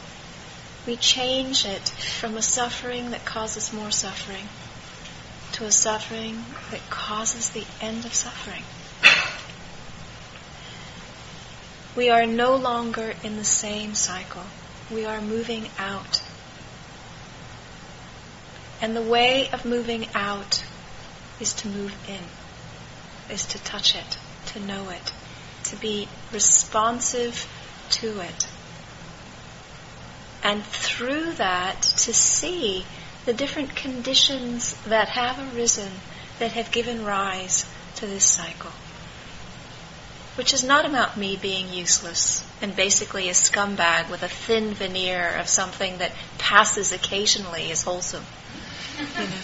we 0.87 0.97
change 0.97 1.65
it 1.65 1.89
from 1.89 2.37
a 2.37 2.43
suffering 2.43 3.11
that 3.13 3.25
causes 3.25 3.73
more 3.73 3.91
suffering 3.91 4.49
to 5.53 5.65
a 5.65 5.73
suffering 5.73 6.45
that 6.71 6.81
causes 6.91 7.51
the 7.51 7.65
end 7.81 8.05
of 8.05 8.13
suffering. 8.13 8.65
We 11.95 12.09
are 12.11 12.27
no 12.27 12.57
longer 12.57 13.15
in 13.23 13.37
the 13.37 13.45
same 13.45 13.95
cycle. 13.95 14.45
We 14.91 15.05
are 15.05 15.21
moving 15.21 15.69
out. 15.79 16.23
And 18.81 18.97
the 18.97 19.03
way 19.03 19.49
of 19.51 19.65
moving 19.65 20.09
out 20.15 20.65
is 21.41 21.53
to 21.55 21.69
move 21.69 21.95
in, 22.09 23.33
is 23.33 23.47
to 23.49 23.63
touch 23.63 23.95
it, 23.95 24.19
to 24.47 24.61
know 24.61 24.89
it, 24.91 25.13
to 25.65 25.77
be 25.77 26.09
responsive 26.33 27.47
to 27.91 28.21
it 28.21 28.47
and 30.43 30.65
through 30.65 31.33
that 31.35 31.81
to 31.83 32.13
see 32.13 32.85
the 33.25 33.33
different 33.33 33.77
conditions 33.77 34.75
that 34.87 35.09
have 35.09 35.55
arisen 35.55 35.93
that 36.39 36.53
have 36.53 36.73
given 36.73 37.05
rise 37.05 37.65
to 37.97 38.07
this 38.07 38.25
cycle. 38.25 38.73
Which 40.37 40.55
is 40.55 40.65
not 40.65 40.87
about 40.87 41.17
me 41.17 41.37
being 41.37 41.69
useless 41.69 42.45
and 42.63 42.75
basically 42.75 43.29
a 43.29 43.33
scumbag 43.33 44.11
with 44.11 44.23
a 44.23 44.29
thin 44.29 44.73
veneer 44.73 45.37
of 45.37 45.49
something 45.49 45.99
that 45.99 46.13
passes 46.39 46.93
occasionally 46.93 47.71
as 47.71 47.83
wholesome. 47.83 48.25
You 48.99 49.05
know. 49.05 49.37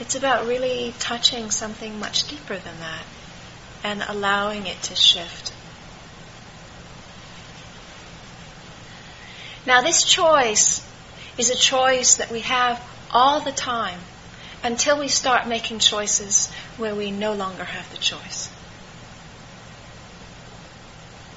It's 0.00 0.16
about 0.16 0.48
really 0.48 0.92
touching 0.98 1.50
something 1.50 2.00
much 2.00 2.26
deeper 2.26 2.56
than 2.56 2.80
that 2.80 3.04
and 3.84 4.02
allowing 4.08 4.66
it 4.66 4.82
to 4.82 4.96
shift. 4.96 5.52
Now, 9.64 9.80
this 9.80 10.02
choice 10.02 10.84
is 11.38 11.50
a 11.50 11.54
choice 11.54 12.16
that 12.16 12.32
we 12.32 12.40
have 12.40 12.82
all 13.12 13.40
the 13.40 13.52
time 13.52 13.98
until 14.62 14.98
we 14.98 15.08
start 15.08 15.46
making 15.46 15.78
choices 15.78 16.50
where 16.76 16.94
we 16.94 17.10
no 17.10 17.32
longer 17.32 17.64
have 17.64 17.90
the 17.90 17.98
choice. 17.98 18.48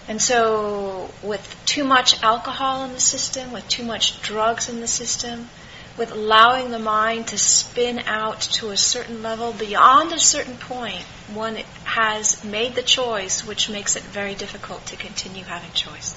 And 0.07 0.21
so, 0.21 1.09
with 1.23 1.55
too 1.65 1.83
much 1.83 2.21
alcohol 2.21 2.85
in 2.85 2.93
the 2.93 2.99
system, 2.99 3.51
with 3.51 3.67
too 3.67 3.83
much 3.83 4.21
drugs 4.21 4.69
in 4.69 4.79
the 4.79 4.87
system, 4.87 5.49
with 5.97 6.11
allowing 6.11 6.69
the 6.69 6.79
mind 6.79 7.27
to 7.27 7.37
spin 7.37 7.99
out 7.99 8.41
to 8.41 8.69
a 8.69 8.77
certain 8.77 9.23
level, 9.23 9.53
beyond 9.53 10.11
a 10.11 10.19
certain 10.19 10.57
point, 10.57 11.01
one 11.33 11.55
has 11.85 12.43
made 12.43 12.75
the 12.75 12.83
choice, 12.83 13.45
which 13.45 13.69
makes 13.69 13.95
it 13.95 14.03
very 14.03 14.35
difficult 14.35 14.85
to 14.87 14.95
continue 14.95 15.43
having 15.43 15.71
choice. 15.71 16.15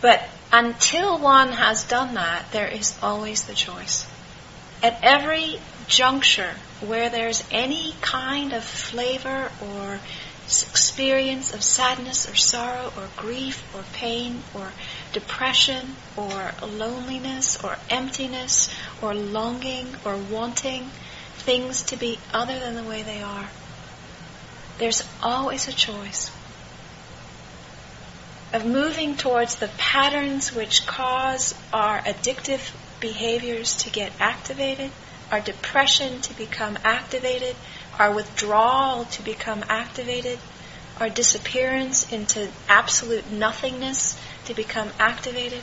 But 0.00 0.28
until 0.52 1.18
one 1.18 1.52
has 1.52 1.84
done 1.84 2.14
that, 2.14 2.50
there 2.52 2.68
is 2.68 2.96
always 3.02 3.44
the 3.44 3.54
choice. 3.54 4.06
At 4.82 4.98
every 5.02 5.58
juncture 5.88 6.54
where 6.80 7.08
there's 7.08 7.42
any 7.50 7.94
kind 8.00 8.52
of 8.52 8.64
flavor 8.64 9.50
or 9.60 10.00
experience 10.46 11.52
of 11.52 11.62
sadness 11.62 12.30
or 12.30 12.36
sorrow 12.36 12.92
or 12.96 13.08
grief 13.16 13.64
or 13.74 13.82
pain 13.92 14.42
or 14.54 14.70
depression 15.12 15.96
or 16.16 16.52
loneliness 16.62 17.62
or 17.64 17.76
emptiness 17.90 18.72
or 19.02 19.14
longing 19.14 19.88
or 20.04 20.16
wanting 20.16 20.88
things 21.38 21.82
to 21.82 21.96
be 21.96 22.18
other 22.32 22.58
than 22.58 22.74
the 22.74 22.84
way 22.84 23.02
they 23.02 23.22
are, 23.22 23.48
there's 24.78 25.02
always 25.22 25.66
a 25.66 25.72
choice 25.72 26.30
of 28.52 28.64
moving 28.64 29.16
towards 29.16 29.56
the 29.56 29.68
patterns 29.76 30.54
which 30.54 30.86
cause 30.86 31.54
our 31.72 32.00
addictive 32.00 32.72
behaviors 33.00 33.76
to 33.76 33.90
get 33.90 34.12
activated, 34.20 34.90
our 35.30 35.40
depression 35.40 36.20
to 36.20 36.34
become 36.36 36.78
activated, 36.84 37.56
our 37.98 38.14
withdrawal 38.14 39.04
to 39.06 39.22
become 39.22 39.64
activated, 39.68 40.38
our 41.00 41.08
disappearance 41.08 42.12
into 42.12 42.48
absolute 42.68 43.30
nothingness 43.30 44.18
to 44.44 44.54
become 44.54 44.90
activated, 44.98 45.62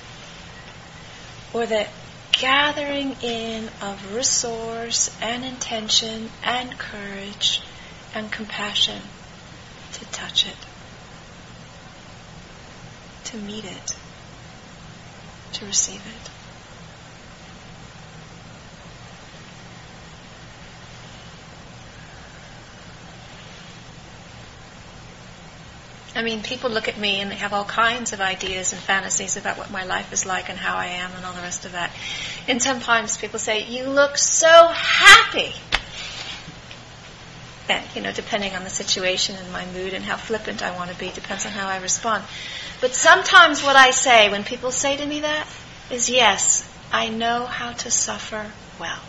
or 1.53 1.65
the 1.65 1.87
gathering 2.33 3.15
in 3.21 3.69
of 3.81 4.15
resource 4.15 5.15
and 5.21 5.45
intention 5.45 6.29
and 6.43 6.77
courage 6.77 7.61
and 8.13 8.31
compassion 8.31 9.01
to 9.93 10.05
touch 10.05 10.45
it 10.47 10.55
to 13.33 13.39
meet 13.39 13.65
it, 13.65 13.95
to 15.53 15.65
receive 15.65 16.01
it. 16.05 16.29
I 26.15 26.21
mean, 26.21 26.43
people 26.43 26.69
look 26.69 26.87
at 26.87 26.99
me 26.99 27.21
and 27.21 27.31
they 27.31 27.35
have 27.35 27.53
all 27.53 27.65
kinds 27.65 28.13
of 28.13 28.21
ideas 28.21 28.71
and 28.71 28.79
fantasies 28.79 29.35
about 29.35 29.57
what 29.57 29.71
my 29.71 29.83
life 29.83 30.13
is 30.13 30.27
like 30.27 30.49
and 30.49 30.59
how 30.59 30.75
I 30.75 30.85
am 30.85 31.09
and 31.15 31.25
all 31.25 31.33
the 31.33 31.41
rest 31.41 31.65
of 31.65 31.71
that. 31.71 31.91
And 32.47 32.61
sometimes 32.61 33.17
people 33.17 33.39
say, 33.39 33.65
You 33.65 33.89
look 33.89 34.15
so 34.19 34.67
happy. 34.67 35.53
You 37.95 38.01
know, 38.01 38.11
depending 38.11 38.53
on 38.55 38.63
the 38.63 38.69
situation 38.69 39.35
and 39.35 39.51
my 39.51 39.65
mood 39.65 39.93
and 39.93 40.03
how 40.03 40.17
flippant 40.17 40.61
I 40.61 40.75
want 40.75 40.91
to 40.91 40.97
be, 40.97 41.09
depends 41.11 41.45
on 41.45 41.51
how 41.51 41.67
I 41.67 41.77
respond. 41.77 42.23
But 42.81 42.93
sometimes 42.93 43.63
what 43.63 43.75
I 43.75 43.91
say 43.91 44.29
when 44.29 44.43
people 44.43 44.71
say 44.71 44.97
to 44.97 45.05
me 45.05 45.21
that 45.21 45.47
is, 45.89 46.09
yes, 46.09 46.67
I 46.91 47.09
know 47.09 47.45
how 47.45 47.73
to 47.73 47.91
suffer 47.91 48.51
well. 48.79 48.99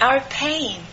Our 0.00 0.20
pain 0.20 0.87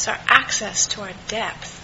It's 0.00 0.08
our 0.08 0.18
access 0.28 0.86
to 0.86 1.02
our 1.02 1.12
depth. 1.28 1.76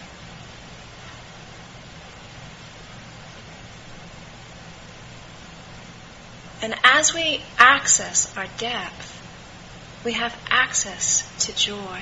And 6.63 6.75
as 6.83 7.13
we 7.13 7.43
access 7.59 8.35
our 8.35 8.47
depth, 8.57 10.03
we 10.03 10.15
have 10.15 10.35
access 10.49 11.31
to 11.45 11.55
joy. 11.55 12.01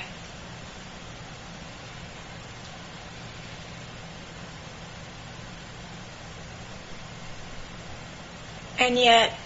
And 8.78 8.96
yet, 8.96 9.36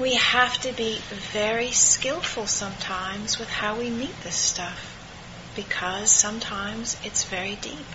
we 0.00 0.14
have 0.14 0.58
to 0.62 0.72
be 0.72 0.98
very 1.32 1.70
skillful 1.70 2.46
sometimes 2.46 3.38
with 3.38 3.50
how 3.50 3.78
we 3.78 3.90
meet 3.90 4.18
this 4.22 4.34
stuff 4.34 4.96
because 5.54 6.10
sometimes 6.10 6.96
it's 7.04 7.24
very 7.24 7.56
deep. 7.56 7.86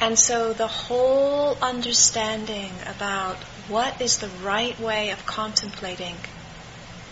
And 0.00 0.18
so 0.18 0.52
the 0.52 0.66
whole 0.66 1.56
understanding 1.62 2.70
about 2.84 3.36
what 3.68 3.98
is 4.02 4.18
the 4.18 4.28
right 4.42 4.78
way 4.78 5.08
of 5.10 5.24
contemplating 5.24 6.16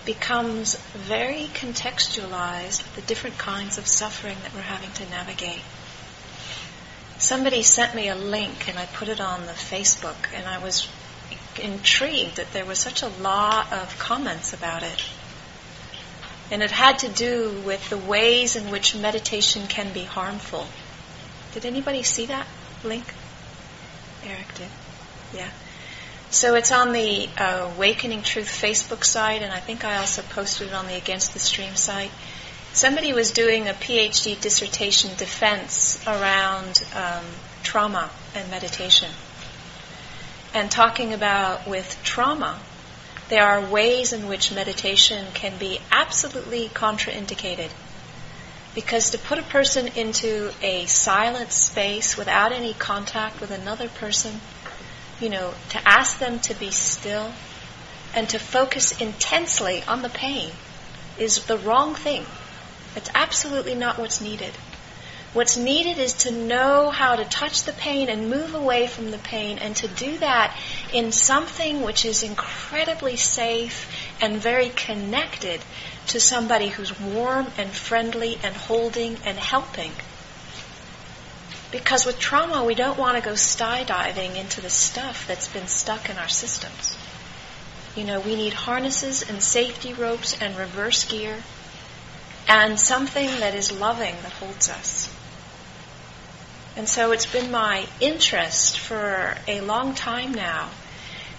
becomes 0.05 0.75
very 0.93 1.49
contextualized 1.55 2.83
with 2.83 2.95
the 2.97 3.03
different 3.03 3.39
kinds 3.39 3.79
of 3.79 3.87
suffering 3.87 4.37
that 4.43 4.53
we're 4.53 4.61
having 4.61 4.93
to 4.93 5.09
navigate. 5.09 5.63
Somebody 7.17 7.63
sent 7.63 7.95
me 7.95 8.09
a 8.09 8.17
link 8.17 8.69
and 8.69 8.79
I 8.79 8.85
put 8.85 9.09
it 9.09 9.21
on 9.21 9.47
the 9.47 9.53
Facebook 9.53 10.17
and 10.35 10.47
I 10.47 10.59
was 10.59 10.89
intrigued 11.59 12.37
that 12.37 12.53
there 12.53 12.65
was 12.65 12.79
such 12.79 13.03
a 13.03 13.09
lot 13.09 13.73
of 13.73 13.99
comments 13.99 14.53
about 14.53 14.83
it. 14.83 15.05
And 16.51 16.63
it 16.63 16.71
had 16.71 16.99
to 17.01 17.09
do 17.09 17.63
with 17.65 17.89
the 17.89 17.97
ways 17.97 18.57
in 18.57 18.71
which 18.71 18.95
meditation 18.95 19.67
can 19.67 19.93
be 19.93 20.05
harmful. 20.05 20.67
Did 21.53 21.65
anybody 21.65 22.03
see 22.03 22.27
that 22.27 22.47
link? 22.85 23.05
Eric 24.25 24.55
did. 24.55 24.69
Yeah. 25.35 25.51
So 26.31 26.55
it's 26.55 26.73
on 26.73 26.93
the 26.93 27.29
uh, 27.39 27.71
Awakening 27.75 28.23
Truth 28.23 28.49
Facebook 28.49 29.05
site, 29.05 29.43
and 29.43 29.53
I 29.53 29.61
think 29.61 29.85
I 29.85 29.99
also 29.99 30.23
posted 30.23 30.69
it 30.69 30.75
on 30.75 30.87
the 30.87 30.97
Against 30.97 31.33
the 31.33 31.39
Stream 31.39 31.75
site. 31.75 32.11
Somebody 32.73 33.13
was 33.13 33.33
doing 33.33 33.69
a 33.69 33.73
PhD 33.73 34.41
dissertation 34.41 35.11
defense 35.17 36.03
around 36.07 36.83
um, 36.95 37.25
trauma 37.63 38.11
and 38.35 38.51
meditation 38.51 39.11
and 40.55 40.71
talking 40.71 41.13
about 41.13 41.67
with 41.67 41.99
trauma, 42.03 42.59
there 43.29 43.45
are 43.45 43.71
ways 43.71 44.13
in 44.13 44.29
which 44.29 44.53
meditation 44.53 45.27
can 45.33 45.57
be 45.59 45.81
absolutely 45.91 46.69
contraindicated. 46.69 47.71
Because 48.75 49.11
to 49.11 49.19
put 49.19 49.39
a 49.39 49.43
person 49.43 49.89
into 49.89 50.51
a 50.63 50.87
silent 50.87 51.53
space 51.53 52.17
without 52.17 52.53
any 52.53 52.75
contact 52.75 53.41
with 53.41 53.51
another 53.51 53.89
person, 53.89 54.41
you 55.21 55.29
know, 55.29 55.55
to 55.71 55.89
ask 55.89 56.19
them 56.19 56.41
to 56.41 56.55
be 56.55 56.71
still 56.71 57.33
and 58.15 58.29
to 58.31 58.39
focus 58.39 59.01
intensely 59.01 59.83
on 59.89 60.03
the 60.03 60.09
pain 60.09 60.51
is 61.19 61.45
the 61.47 61.59
wrong 61.59 61.95
thing. 61.95 62.25
It's 62.97 63.11
absolutely 63.15 63.75
not 63.75 63.99
what's 63.99 64.21
needed. 64.21 64.53
What's 65.35 65.57
needed 65.57 65.97
is 65.97 66.13
to 66.25 66.31
know 66.31 66.91
how 66.91 67.17
to 67.17 67.25
touch 67.25 67.63
the 67.63 67.73
pain 67.73 68.11
and 68.11 68.29
move 68.29 68.55
away 68.55 68.87
from 68.87 69.11
the 69.11 69.19
pain, 69.19 69.59
and 69.59 69.75
to 69.77 69.89
do 69.89 70.19
that 70.19 70.55
in 70.93 71.11
something 71.11 71.81
which 71.81 72.05
is 72.05 72.23
incredibly 72.23 73.17
safe 73.17 73.91
and 74.21 74.37
very 74.37 74.69
connected 74.69 75.63
to 76.09 76.21
somebody 76.21 76.69
who's 76.69 77.01
warm 77.01 77.47
and 77.57 77.71
friendly 77.71 78.39
and 78.43 78.55
holding 78.55 79.17
and 79.25 79.39
helping. 79.39 79.93
Because 81.71 82.05
with 82.05 82.19
trauma, 82.19 82.63
we 82.63 82.75
don't 82.75 82.99
want 82.99 83.17
to 83.17 83.23
go 83.23 83.33
skydiving 83.33 84.37
into 84.37 84.61
the 84.61 84.69
stuff 84.69 85.27
that's 85.27 85.49
been 85.49 85.67
stuck 85.67 86.11
in 86.11 86.19
our 86.19 86.29
systems. 86.29 86.95
You 87.97 88.05
know, 88.05 88.21
we 88.21 88.37
need 88.37 88.53
harnesses 88.53 89.23
and 89.27 89.43
safety 89.43 89.95
ropes 89.95 90.37
and 90.43 90.59
reverse 90.59 91.05
gear 91.05 91.39
and 92.47 92.79
something 92.79 93.29
that 93.41 93.55
is 93.55 93.73
loving 93.73 94.15
that 94.23 94.33
holds 94.33 94.69
us. 94.69 95.09
And 96.77 96.89
so 96.89 97.13
it's 97.13 97.27
been 97.27 97.51
my 97.51 97.87
interest 98.01 98.79
for 98.79 99.37
a 99.47 99.61
long 99.61 99.95
time 99.95 100.33
now 100.33 100.71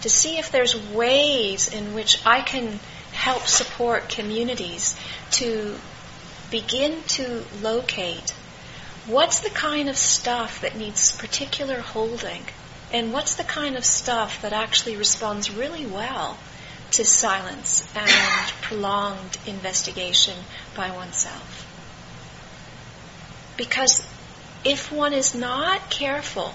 to 0.02 0.10
see 0.10 0.38
if 0.38 0.52
there's 0.52 0.76
ways 0.92 1.74
in 1.74 1.94
which 1.94 2.24
I 2.26 2.42
can 2.42 2.80
help 3.14 3.48
support 3.48 4.10
communities 4.10 4.96
to 5.32 5.76
begin 6.52 7.02
to 7.08 7.46
locate 7.62 8.34
what's 9.06 9.40
the 9.42 9.50
kind 9.50 9.90
of 9.90 9.98
stuff 9.98 10.62
that 10.62 10.76
needs 10.76 11.12
particular 11.12 11.80
holding 11.80 12.44
and 12.92 13.12
what's 13.12 13.36
the 13.36 13.44
kind 13.44 13.76
of 13.76 13.84
stuff 13.84 14.42
that 14.42 14.54
actually 14.54 14.96
responds 14.96 15.52
really 15.52 15.86
well 15.86 16.38
to 16.92 17.04
silence 17.04 17.84
and 17.96 18.52
prolonged 18.62 19.38
investigation 19.48 20.38
by 20.76 20.92
oneself. 20.92 21.68
Because 23.58 24.06
if 24.64 24.92
one 24.92 25.14
is 25.14 25.36
not 25.36 25.90
careful 25.90 26.54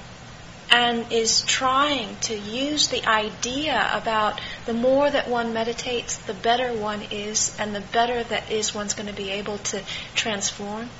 and 0.71 1.11
is 1.13 1.43
trying 1.43 2.17
to 2.17 2.37
use 2.37 2.89
the 2.89 3.07
idea 3.07 3.91
about 3.93 4.41
the 4.67 4.75
more 4.75 5.11
that 5.11 5.29
one 5.29 5.53
meditates, 5.53 6.17
the 6.19 6.35
better 6.35 6.75
one 6.75 7.03
is, 7.11 7.57
and 7.59 7.75
the 7.75 7.81
better 7.81 8.23
that 8.25 8.51
is 8.51 8.75
one's 8.75 8.95
going 8.95 9.07
to 9.09 9.15
be 9.15 9.31
able 9.31 9.59
to 9.59 9.83
transform, 10.15 10.91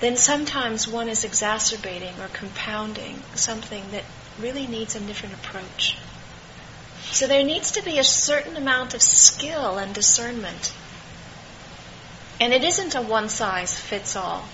then 0.00 0.16
sometimes 0.16 0.88
one 0.88 1.08
is 1.08 1.24
exacerbating 1.24 2.18
or 2.20 2.28
compounding 2.28 3.22
something 3.34 3.84
that 3.92 4.04
really 4.40 4.66
needs 4.66 4.96
a 4.96 5.00
different 5.00 5.34
approach. 5.34 5.98
So 7.10 7.26
there 7.26 7.44
needs 7.44 7.72
to 7.72 7.82
be 7.82 7.98
a 7.98 8.04
certain 8.04 8.56
amount 8.56 8.94
of 8.94 9.02
skill 9.02 9.76
and 9.76 9.94
discernment. 9.94 10.72
And 12.40 12.52
it 12.52 12.64
isn't 12.64 12.94
a 12.94 13.02
one 13.02 13.28
size 13.28 13.78
fits 13.78 14.16
all. 14.16 14.48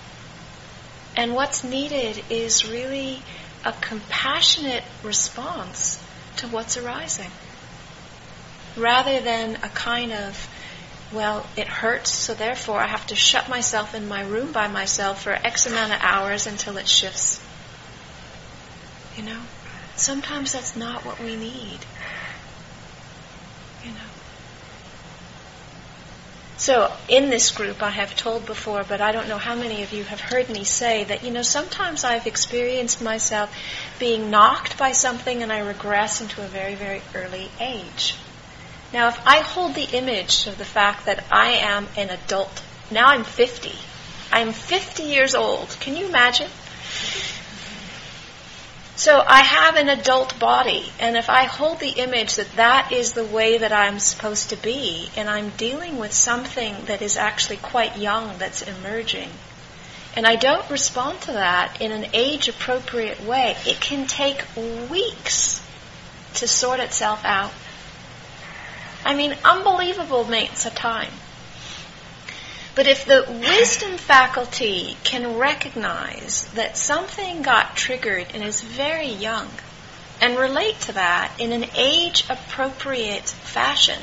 And 1.18 1.34
what's 1.34 1.64
needed 1.64 2.22
is 2.30 2.70
really 2.70 3.20
a 3.64 3.72
compassionate 3.72 4.84
response 5.02 6.00
to 6.36 6.46
what's 6.46 6.76
arising. 6.76 7.32
Rather 8.76 9.18
than 9.18 9.56
a 9.56 9.68
kind 9.68 10.12
of, 10.12 10.48
well, 11.12 11.44
it 11.56 11.66
hurts, 11.66 12.14
so 12.14 12.34
therefore 12.34 12.78
I 12.78 12.86
have 12.86 13.04
to 13.08 13.16
shut 13.16 13.48
myself 13.48 13.96
in 13.96 14.06
my 14.06 14.22
room 14.22 14.52
by 14.52 14.68
myself 14.68 15.24
for 15.24 15.32
X 15.32 15.66
amount 15.66 15.92
of 15.92 15.98
hours 16.02 16.46
until 16.46 16.76
it 16.76 16.86
shifts. 16.86 17.40
You 19.16 19.24
know? 19.24 19.40
Sometimes 19.96 20.52
that's 20.52 20.76
not 20.76 21.04
what 21.04 21.18
we 21.18 21.34
need. 21.34 21.80
You 23.82 23.90
know? 23.90 24.08
So 26.58 26.92
in 27.06 27.30
this 27.30 27.52
group, 27.52 27.84
I 27.84 27.90
have 27.90 28.16
told 28.16 28.44
before, 28.44 28.82
but 28.82 29.00
I 29.00 29.12
don't 29.12 29.28
know 29.28 29.38
how 29.38 29.54
many 29.54 29.84
of 29.84 29.92
you 29.92 30.02
have 30.02 30.20
heard 30.20 30.48
me 30.48 30.64
say 30.64 31.04
that, 31.04 31.22
you 31.22 31.30
know, 31.30 31.42
sometimes 31.42 32.02
I've 32.02 32.26
experienced 32.26 33.00
myself 33.00 33.54
being 34.00 34.28
knocked 34.28 34.76
by 34.76 34.90
something 34.90 35.44
and 35.44 35.52
I 35.52 35.60
regress 35.60 36.20
into 36.20 36.44
a 36.44 36.48
very, 36.48 36.74
very 36.74 37.00
early 37.14 37.48
age. 37.60 38.16
Now, 38.92 39.06
if 39.06 39.24
I 39.24 39.38
hold 39.38 39.76
the 39.76 39.88
image 39.96 40.48
of 40.48 40.58
the 40.58 40.64
fact 40.64 41.06
that 41.06 41.22
I 41.30 41.52
am 41.52 41.86
an 41.96 42.10
adult, 42.10 42.62
now 42.90 43.06
I'm 43.06 43.22
50. 43.22 43.72
I'm 44.32 44.52
50 44.52 45.04
years 45.04 45.36
old. 45.36 45.68
Can 45.78 45.96
you 45.96 46.06
imagine? 46.06 46.50
So 48.98 49.22
I 49.24 49.42
have 49.42 49.76
an 49.76 49.88
adult 49.88 50.40
body, 50.40 50.90
and 50.98 51.16
if 51.16 51.30
I 51.30 51.44
hold 51.44 51.78
the 51.78 52.00
image 52.00 52.34
that 52.34 52.50
that 52.56 52.90
is 52.90 53.12
the 53.12 53.24
way 53.24 53.58
that 53.58 53.70
I'm 53.70 54.00
supposed 54.00 54.50
to 54.50 54.56
be, 54.56 55.08
and 55.16 55.30
I'm 55.30 55.50
dealing 55.50 55.98
with 55.98 56.12
something 56.12 56.74
that 56.86 57.00
is 57.00 57.16
actually 57.16 57.58
quite 57.58 57.96
young 57.96 58.36
that's 58.38 58.62
emerging, 58.62 59.30
and 60.16 60.26
I 60.26 60.34
don't 60.34 60.68
respond 60.68 61.20
to 61.22 61.32
that 61.34 61.80
in 61.80 61.92
an 61.92 62.06
age 62.12 62.48
appropriate 62.48 63.22
way, 63.22 63.56
it 63.64 63.80
can 63.80 64.08
take 64.08 64.42
weeks 64.90 65.64
to 66.34 66.48
sort 66.48 66.80
itself 66.80 67.24
out. 67.24 67.52
I 69.04 69.14
mean, 69.14 69.32
unbelievable 69.44 70.22
amounts 70.22 70.66
of 70.66 70.74
time. 70.74 71.12
But 72.78 72.86
if 72.86 73.06
the 73.06 73.26
wisdom 73.28 73.98
faculty 73.98 74.96
can 75.02 75.36
recognize 75.36 76.44
that 76.54 76.76
something 76.76 77.42
got 77.42 77.74
triggered 77.74 78.28
and 78.32 78.44
is 78.44 78.60
very 78.60 79.08
young 79.08 79.48
and 80.20 80.38
relate 80.38 80.78
to 80.82 80.92
that 80.92 81.32
in 81.40 81.50
an 81.50 81.64
age 81.74 82.22
appropriate 82.30 83.24
fashion, 83.24 84.00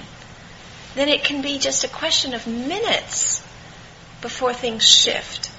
then 0.93 1.07
it 1.07 1.23
can 1.23 1.41
be 1.41 1.57
just 1.57 1.85
a 1.85 1.87
question 1.87 2.33
of 2.33 2.47
minutes 2.47 3.41
before 4.19 4.53
things 4.53 4.83
shift 4.85 5.49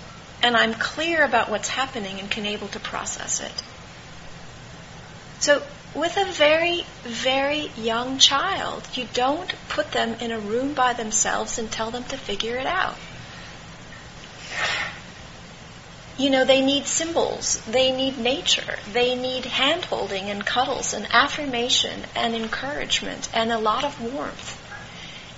and 0.42 0.54
I'm 0.54 0.74
clear 0.74 1.24
about 1.24 1.48
what's 1.48 1.68
happening 1.68 2.20
and 2.20 2.30
can 2.30 2.44
able 2.44 2.68
to 2.68 2.80
process 2.80 3.40
it. 3.40 3.62
So 5.40 5.62
with 5.96 6.16
a 6.18 6.30
very, 6.30 6.84
very 7.02 7.70
young 7.76 8.18
child. 8.18 8.86
You 8.94 9.08
don't 9.14 9.52
put 9.70 9.92
them 9.92 10.14
in 10.20 10.30
a 10.30 10.38
room 10.38 10.74
by 10.74 10.92
themselves 10.92 11.58
and 11.58 11.70
tell 11.70 11.90
them 11.90 12.04
to 12.04 12.16
figure 12.16 12.56
it 12.56 12.66
out. 12.66 12.96
You 16.18 16.30
know, 16.30 16.44
they 16.44 16.62
need 16.62 16.86
symbols, 16.86 17.60
they 17.66 17.92
need 17.92 18.18
nature, 18.18 18.76
they 18.92 19.14
need 19.16 19.44
hand 19.44 19.84
holding 19.86 20.30
and 20.30 20.44
cuddles 20.44 20.94
and 20.94 21.06
affirmation 21.12 22.04
and 22.14 22.34
encouragement 22.34 23.28
and 23.34 23.52
a 23.52 23.58
lot 23.58 23.84
of 23.84 24.00
warmth. 24.00 24.62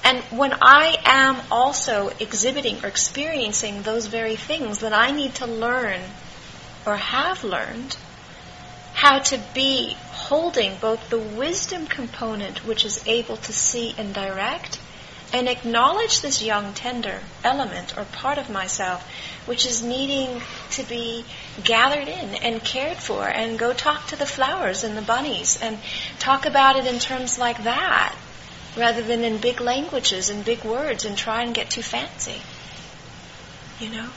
And 0.04 0.20
when 0.38 0.54
I 0.62 0.96
am 1.04 1.36
also 1.50 2.10
exhibiting 2.20 2.84
or 2.84 2.88
experiencing 2.88 3.82
those 3.82 4.06
very 4.06 4.36
things, 4.36 4.78
then 4.78 4.92
I 4.92 5.10
need 5.10 5.34
to 5.36 5.46
learn 5.46 6.00
or 6.86 6.96
have 6.96 7.42
learned 7.42 7.96
how 8.94 9.18
to 9.18 9.40
be 9.54 9.96
holding 10.28 10.76
both 10.76 11.08
the 11.08 11.18
wisdom 11.18 11.86
component, 11.86 12.62
which 12.66 12.84
is 12.84 13.02
able 13.06 13.36
to 13.38 13.52
see 13.52 13.94
and 13.96 14.12
direct, 14.12 14.78
and 15.32 15.48
acknowledge 15.48 16.20
this 16.20 16.42
young, 16.42 16.74
tender 16.74 17.20
element 17.42 17.96
or 17.96 18.04
part 18.04 18.36
of 18.36 18.50
myself, 18.50 19.02
which 19.46 19.64
is 19.64 19.82
needing 19.82 20.40
to 20.70 20.82
be 20.82 21.24
gathered 21.64 22.08
in 22.08 22.34
and 22.36 22.62
cared 22.62 22.96
for, 22.98 23.26
and 23.26 23.58
go 23.58 23.72
talk 23.72 24.06
to 24.06 24.16
the 24.16 24.26
flowers 24.26 24.84
and 24.84 24.96
the 24.96 25.02
bunnies 25.02 25.58
and 25.62 25.78
talk 26.18 26.44
about 26.44 26.76
it 26.76 26.86
in 26.86 26.98
terms 26.98 27.38
like 27.38 27.64
that, 27.64 28.14
rather 28.76 29.02
than 29.02 29.24
in 29.24 29.38
big 29.38 29.62
languages 29.62 30.28
and 30.28 30.44
big 30.44 30.62
words 30.62 31.06
and 31.06 31.16
try 31.16 31.42
and 31.42 31.54
get 31.54 31.70
too 31.70 31.82
fancy. 31.82 32.40
You 33.80 33.90
know? 33.90 34.08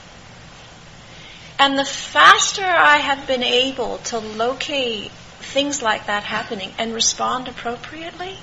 And 1.58 1.78
the 1.78 1.84
faster 1.86 2.64
I 2.64 2.98
have 2.98 3.26
been 3.26 3.42
able 3.42 3.98
to 3.98 4.18
locate 4.18 5.10
things 5.42 5.82
like 5.82 6.06
that 6.06 6.22
happening 6.24 6.72
and 6.78 6.94
respond 6.94 7.48
appropriately, 7.48 8.36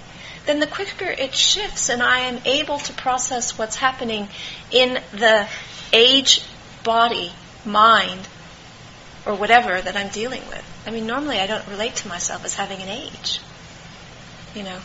then 0.45 0.59
the 0.59 0.67
quicker 0.67 1.09
it 1.09 1.33
shifts 1.35 1.89
and 1.89 2.01
I 2.01 2.19
am 2.21 2.41
able 2.45 2.79
to 2.79 2.93
process 2.93 3.57
what's 3.57 3.75
happening 3.75 4.27
in 4.71 5.01
the 5.11 5.47
age, 5.93 6.43
body, 6.83 7.31
mind, 7.65 8.27
or 9.25 9.35
whatever 9.35 9.79
that 9.79 9.95
I'm 9.95 10.09
dealing 10.09 10.41
with. 10.47 10.65
I 10.85 10.91
mean, 10.91 11.05
normally 11.05 11.39
I 11.39 11.47
don't 11.47 11.67
relate 11.67 11.95
to 11.97 12.07
myself 12.07 12.45
as 12.45 12.55
having 12.55 12.81
an 12.81 12.89
age, 12.89 13.39
you 14.55 14.63
know. 14.63 14.79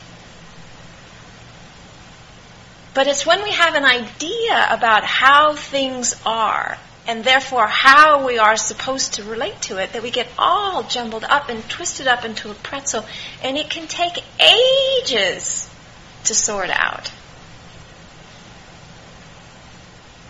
But 2.95 3.09
it's 3.09 3.27
when 3.27 3.43
we 3.43 3.51
have 3.51 3.75
an 3.75 3.85
idea 3.85 4.67
about 4.71 5.05
how 5.05 5.55
things 5.55 6.15
are 6.25 6.79
and 7.07 7.25
therefore 7.25 7.67
how 7.67 8.27
we 8.27 8.39
are 8.39 8.57
supposed 8.57 9.15
to 9.15 9.23
relate 9.25 9.61
to 9.63 9.79
it, 9.79 9.93
that 9.93 10.03
we 10.03 10.11
get 10.11 10.29
all 10.39 10.83
jumbled 10.83 11.25
up 11.25 11.49
and 11.49 11.69
twisted 11.69 12.07
up 12.07 12.25
into 12.25 12.51
a 12.51 12.55
pretzel, 12.55 13.05
and 13.43 13.57
it 13.57 13.71
can 13.71 13.87
take 13.87 14.23
ages 14.41 15.69
to 16.25 16.35
sort 16.35 16.71
out. 16.71 17.11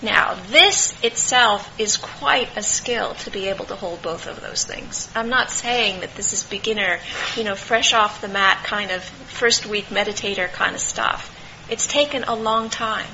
Now, 0.02 0.34
this 0.48 0.94
itself 1.02 1.72
is 1.80 1.96
quite 1.96 2.54
a 2.58 2.62
skill 2.62 3.14
to 3.14 3.30
be 3.30 3.48
able 3.48 3.64
to 3.66 3.74
hold 3.74 4.02
both 4.02 4.26
of 4.26 4.40
those 4.42 4.64
things. 4.64 5.08
I'm 5.14 5.30
not 5.30 5.50
saying 5.50 6.00
that 6.00 6.14
this 6.14 6.34
is 6.34 6.42
beginner, 6.44 6.98
you 7.37 7.44
know, 7.44 7.54
fresh 7.54 7.94
off 7.94 8.20
the 8.20 8.28
mat 8.28 8.62
kind 8.64 8.90
of 8.90 9.02
first 9.02 9.64
week 9.64 9.87
meditator 9.87 10.52
kind 10.52 10.74
of 10.74 10.80
stuff. 10.82 11.34
It's 11.70 11.87
taken 11.87 12.24
a 12.24 12.34
long 12.34 12.68
time. 12.68 13.06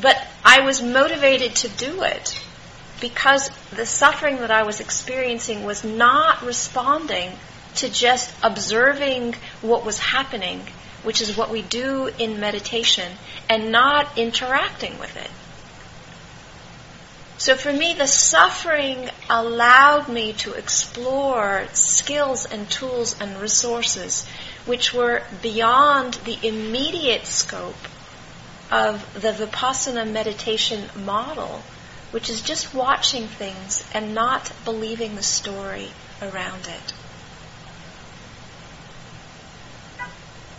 But 0.00 0.16
I 0.44 0.60
was 0.60 0.82
motivated 0.82 1.56
to 1.56 1.68
do 1.68 2.02
it 2.02 2.40
because 3.00 3.48
the 3.70 3.86
suffering 3.86 4.38
that 4.38 4.50
I 4.50 4.62
was 4.62 4.80
experiencing 4.80 5.64
was 5.64 5.84
not 5.84 6.42
responding 6.42 7.32
to 7.76 7.88
just 7.88 8.32
observing 8.42 9.34
what 9.60 9.84
was 9.84 9.98
happening, 9.98 10.62
which 11.02 11.20
is 11.20 11.36
what 11.36 11.50
we 11.50 11.62
do 11.62 12.10
in 12.18 12.40
meditation, 12.40 13.12
and 13.48 13.70
not 13.70 14.18
interacting 14.18 14.98
with 14.98 15.16
it. 15.16 15.30
So 17.38 17.54
for 17.54 17.72
me, 17.72 17.94
the 17.94 18.06
suffering 18.06 19.08
allowed 19.30 20.08
me 20.08 20.34
to 20.34 20.52
explore 20.52 21.66
skills 21.72 22.44
and 22.44 22.68
tools 22.68 23.18
and 23.18 23.40
resources 23.40 24.26
which 24.66 24.92
were 24.92 25.22
beyond 25.40 26.14
the 26.24 26.38
immediate 26.46 27.24
scope 27.24 27.76
of 28.70 29.14
the 29.14 29.32
Vipassana 29.32 30.10
meditation 30.10 30.88
model, 31.04 31.62
which 32.10 32.30
is 32.30 32.40
just 32.42 32.74
watching 32.74 33.26
things 33.26 33.84
and 33.92 34.14
not 34.14 34.52
believing 34.64 35.16
the 35.16 35.22
story 35.22 35.90
around 36.22 36.66
it. 36.66 36.94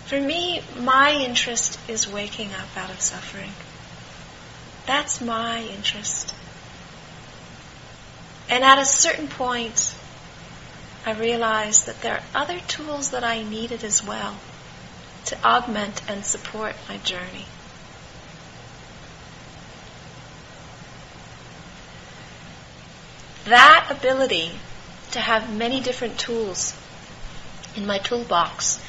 For 0.06 0.20
me, 0.20 0.62
my 0.78 1.14
interest 1.14 1.80
is 1.88 2.06
waking 2.06 2.50
up 2.54 2.76
out 2.76 2.90
of 2.90 3.00
suffering. 3.00 3.52
That's 4.86 5.22
my 5.22 5.62
interest. 5.64 6.36
And 8.50 8.66
at 8.66 8.78
a 8.78 8.84
certain 8.84 9.30
point, 9.30 9.96
I 11.06 11.14
realized 11.14 11.86
that 11.86 12.02
there 12.02 12.16
are 12.16 12.42
other 12.42 12.60
tools 12.68 13.12
that 13.12 13.24
I 13.24 13.44
needed 13.44 13.86
as 13.86 14.04
well 14.04 14.36
to 15.26 15.42
augment 15.46 16.02
and 16.10 16.26
support 16.26 16.76
my 16.90 16.98
journey. 16.98 17.46
That 23.46 23.88
ability 23.90 24.52
to 25.12 25.20
have 25.20 25.54
many 25.54 25.80
different 25.82 26.20
tools 26.20 26.78
in 27.76 27.86
my 27.86 27.98
toolbox 27.98 28.84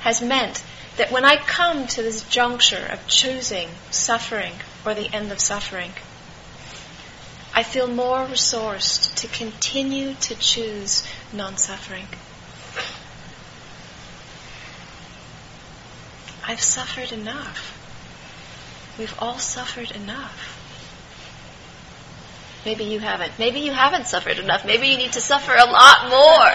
has 0.00 0.22
meant 0.22 0.62
that 0.96 1.10
when 1.12 1.24
I 1.24 1.36
come 1.36 1.86
to 1.88 2.02
this 2.02 2.22
juncture 2.22 2.86
of 2.90 3.06
choosing 3.06 3.68
suffering 3.90 4.52
or 4.84 4.94
the 4.94 5.12
end 5.14 5.30
of 5.30 5.40
suffering, 5.40 5.92
I 7.54 7.62
feel 7.62 7.86
more 7.86 8.26
resourced 8.26 9.14
to 9.16 9.28
continue 9.28 10.14
to 10.14 10.34
choose 10.34 11.06
non 11.32 11.56
suffering. 11.56 12.06
I've 16.46 16.60
suffered 16.60 17.12
enough. 17.12 17.74
We've 18.98 19.14
all 19.18 19.38
suffered 19.38 19.90
enough. 19.90 20.57
Maybe 22.64 22.84
you 22.84 22.98
haven't. 22.98 23.38
Maybe 23.38 23.60
you 23.60 23.72
haven't 23.72 24.06
suffered 24.06 24.38
enough. 24.38 24.64
Maybe 24.64 24.88
you 24.88 24.98
need 24.98 25.12
to 25.12 25.20
suffer 25.20 25.52
a 25.52 25.64
lot 25.64 26.08
more. 26.10 26.52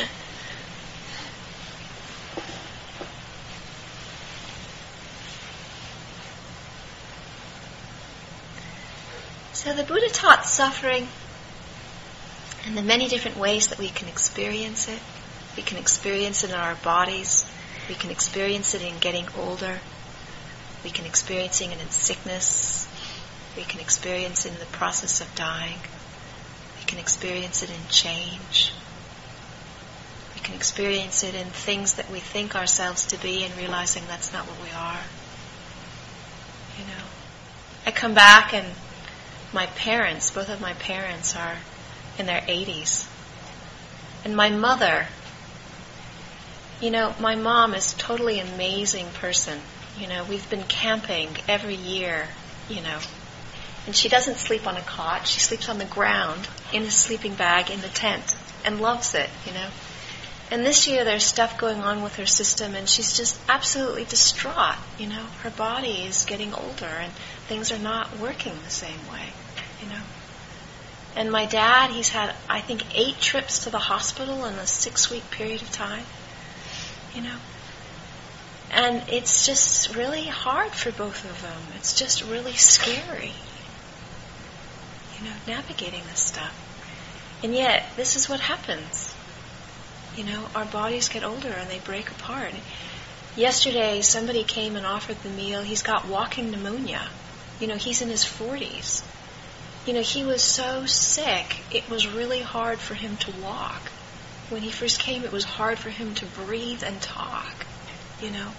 So 9.66 9.72
the 9.72 9.82
Buddha 9.82 10.08
taught 10.10 10.46
suffering 10.46 11.08
and 12.66 12.76
the 12.76 12.82
many 12.82 13.08
different 13.08 13.36
ways 13.36 13.66
that 13.66 13.80
we 13.80 13.88
can 13.88 14.06
experience 14.06 14.86
it. 14.86 15.00
We 15.56 15.64
can 15.64 15.76
experience 15.76 16.44
it 16.44 16.50
in 16.50 16.56
our 16.56 16.76
bodies. 16.76 17.44
We 17.88 17.96
can 17.96 18.12
experience 18.12 18.74
it 18.74 18.82
in 18.82 18.98
getting 18.98 19.26
older. 19.36 19.80
We 20.86 20.92
can 20.92 21.04
experience 21.04 21.60
it 21.60 21.72
in 21.72 21.90
sickness. 21.90 22.86
We 23.56 23.64
can 23.64 23.80
experience 23.80 24.46
it 24.46 24.52
in 24.52 24.60
the 24.60 24.66
process 24.66 25.20
of 25.20 25.34
dying. 25.34 25.80
We 26.78 26.84
can 26.86 27.00
experience 27.00 27.64
it 27.64 27.70
in 27.70 27.88
change. 27.90 28.72
We 30.36 30.40
can 30.42 30.54
experience 30.54 31.24
it 31.24 31.34
in 31.34 31.48
things 31.48 31.94
that 31.94 32.08
we 32.08 32.20
think 32.20 32.54
ourselves 32.54 33.04
to 33.06 33.20
be 33.20 33.42
and 33.42 33.56
realizing 33.56 34.04
that's 34.06 34.32
not 34.32 34.44
what 34.46 34.62
we 34.62 34.70
are. 34.70 35.00
You 36.78 36.84
know, 36.84 37.04
I 37.84 37.90
come 37.90 38.14
back 38.14 38.54
and 38.54 38.68
my 39.52 39.66
parents, 39.66 40.30
both 40.30 40.48
of 40.48 40.60
my 40.60 40.74
parents 40.74 41.34
are 41.34 41.56
in 42.16 42.26
their 42.26 42.42
80s. 42.42 43.08
And 44.24 44.36
my 44.36 44.50
mother, 44.50 45.08
you 46.80 46.92
know, 46.92 47.16
my 47.18 47.34
mom 47.34 47.74
is 47.74 47.92
totally 47.94 48.38
amazing 48.38 49.08
person. 49.14 49.62
You 49.98 50.08
know, 50.08 50.24
we've 50.24 50.48
been 50.50 50.64
camping 50.64 51.36
every 51.48 51.74
year, 51.74 52.28
you 52.68 52.82
know. 52.82 52.98
And 53.86 53.94
she 53.94 54.08
doesn't 54.08 54.36
sleep 54.36 54.66
on 54.66 54.76
a 54.76 54.80
cot. 54.80 55.26
She 55.26 55.40
sleeps 55.40 55.68
on 55.68 55.78
the 55.78 55.84
ground 55.84 56.48
in 56.72 56.82
a 56.82 56.90
sleeping 56.90 57.34
bag 57.34 57.70
in 57.70 57.80
the 57.80 57.88
tent 57.88 58.36
and 58.64 58.80
loves 58.80 59.14
it, 59.14 59.30
you 59.46 59.52
know. 59.52 59.68
And 60.50 60.64
this 60.64 60.86
year 60.86 61.04
there's 61.04 61.24
stuff 61.24 61.58
going 61.58 61.80
on 61.80 62.02
with 62.02 62.16
her 62.16 62.26
system 62.26 62.74
and 62.74 62.88
she's 62.88 63.16
just 63.16 63.38
absolutely 63.48 64.04
distraught, 64.04 64.76
you 64.98 65.08
know. 65.08 65.26
Her 65.42 65.50
body 65.50 66.02
is 66.02 66.24
getting 66.24 66.52
older 66.52 66.86
and 66.86 67.12
things 67.48 67.72
are 67.72 67.78
not 67.78 68.18
working 68.18 68.54
the 68.64 68.70
same 68.70 68.98
way 69.10 69.32
you 69.82 69.88
know. 69.88 70.02
And 71.14 71.32
my 71.32 71.46
dad, 71.46 71.90
he's 71.90 72.10
had, 72.10 72.34
I 72.48 72.60
think, 72.60 72.82
eight 72.94 73.18
trips 73.20 73.64
to 73.64 73.70
the 73.70 73.78
hospital 73.78 74.44
in 74.44 74.54
a 74.54 74.66
six 74.66 75.10
week 75.10 75.30
period 75.30 75.62
of 75.62 75.70
time, 75.72 76.04
you 77.14 77.22
know. 77.22 77.36
And 78.70 79.02
it's 79.08 79.46
just 79.46 79.94
really 79.94 80.24
hard 80.24 80.72
for 80.72 80.90
both 80.92 81.24
of 81.24 81.42
them. 81.42 81.60
It's 81.76 81.98
just 81.98 82.24
really 82.24 82.54
scary, 82.54 83.32
you 85.18 85.24
know, 85.24 85.34
navigating 85.46 86.02
this 86.10 86.20
stuff. 86.20 86.54
And 87.42 87.54
yet, 87.54 87.84
this 87.96 88.16
is 88.16 88.28
what 88.28 88.40
happens. 88.40 89.14
You 90.16 90.24
know, 90.24 90.46
our 90.54 90.64
bodies 90.64 91.08
get 91.08 91.24
older 91.24 91.48
and 91.48 91.70
they 91.70 91.78
break 91.78 92.10
apart. 92.10 92.52
Yesterday, 93.36 94.00
somebody 94.00 94.42
came 94.44 94.76
and 94.76 94.86
offered 94.86 95.22
the 95.22 95.28
meal. 95.28 95.62
He's 95.62 95.82
got 95.82 96.08
walking 96.08 96.50
pneumonia. 96.50 97.08
You 97.60 97.68
know, 97.68 97.76
he's 97.76 98.02
in 98.02 98.08
his 98.08 98.24
40s 98.24 99.02
you 99.86 99.92
know, 99.92 100.02
he 100.02 100.24
was 100.24 100.42
so 100.42 100.84
sick, 100.84 101.58
it 101.70 101.88
was 101.88 102.08
really 102.08 102.42
hard 102.42 102.80
for 102.80 102.94
him 102.94 103.16
to 103.18 103.30
walk. 103.40 103.82
When 104.50 104.62
he 104.62 104.70
first 104.70 104.98
came, 104.98 105.22
it 105.22 105.30
was 105.30 105.44
hard 105.44 105.78
for 105.78 105.90
him 105.90 106.14
to 106.16 106.26
breathe 106.26 106.82
and 106.84 107.00
talk, 107.00 107.66
you 108.20 108.30
know. 108.30 108.50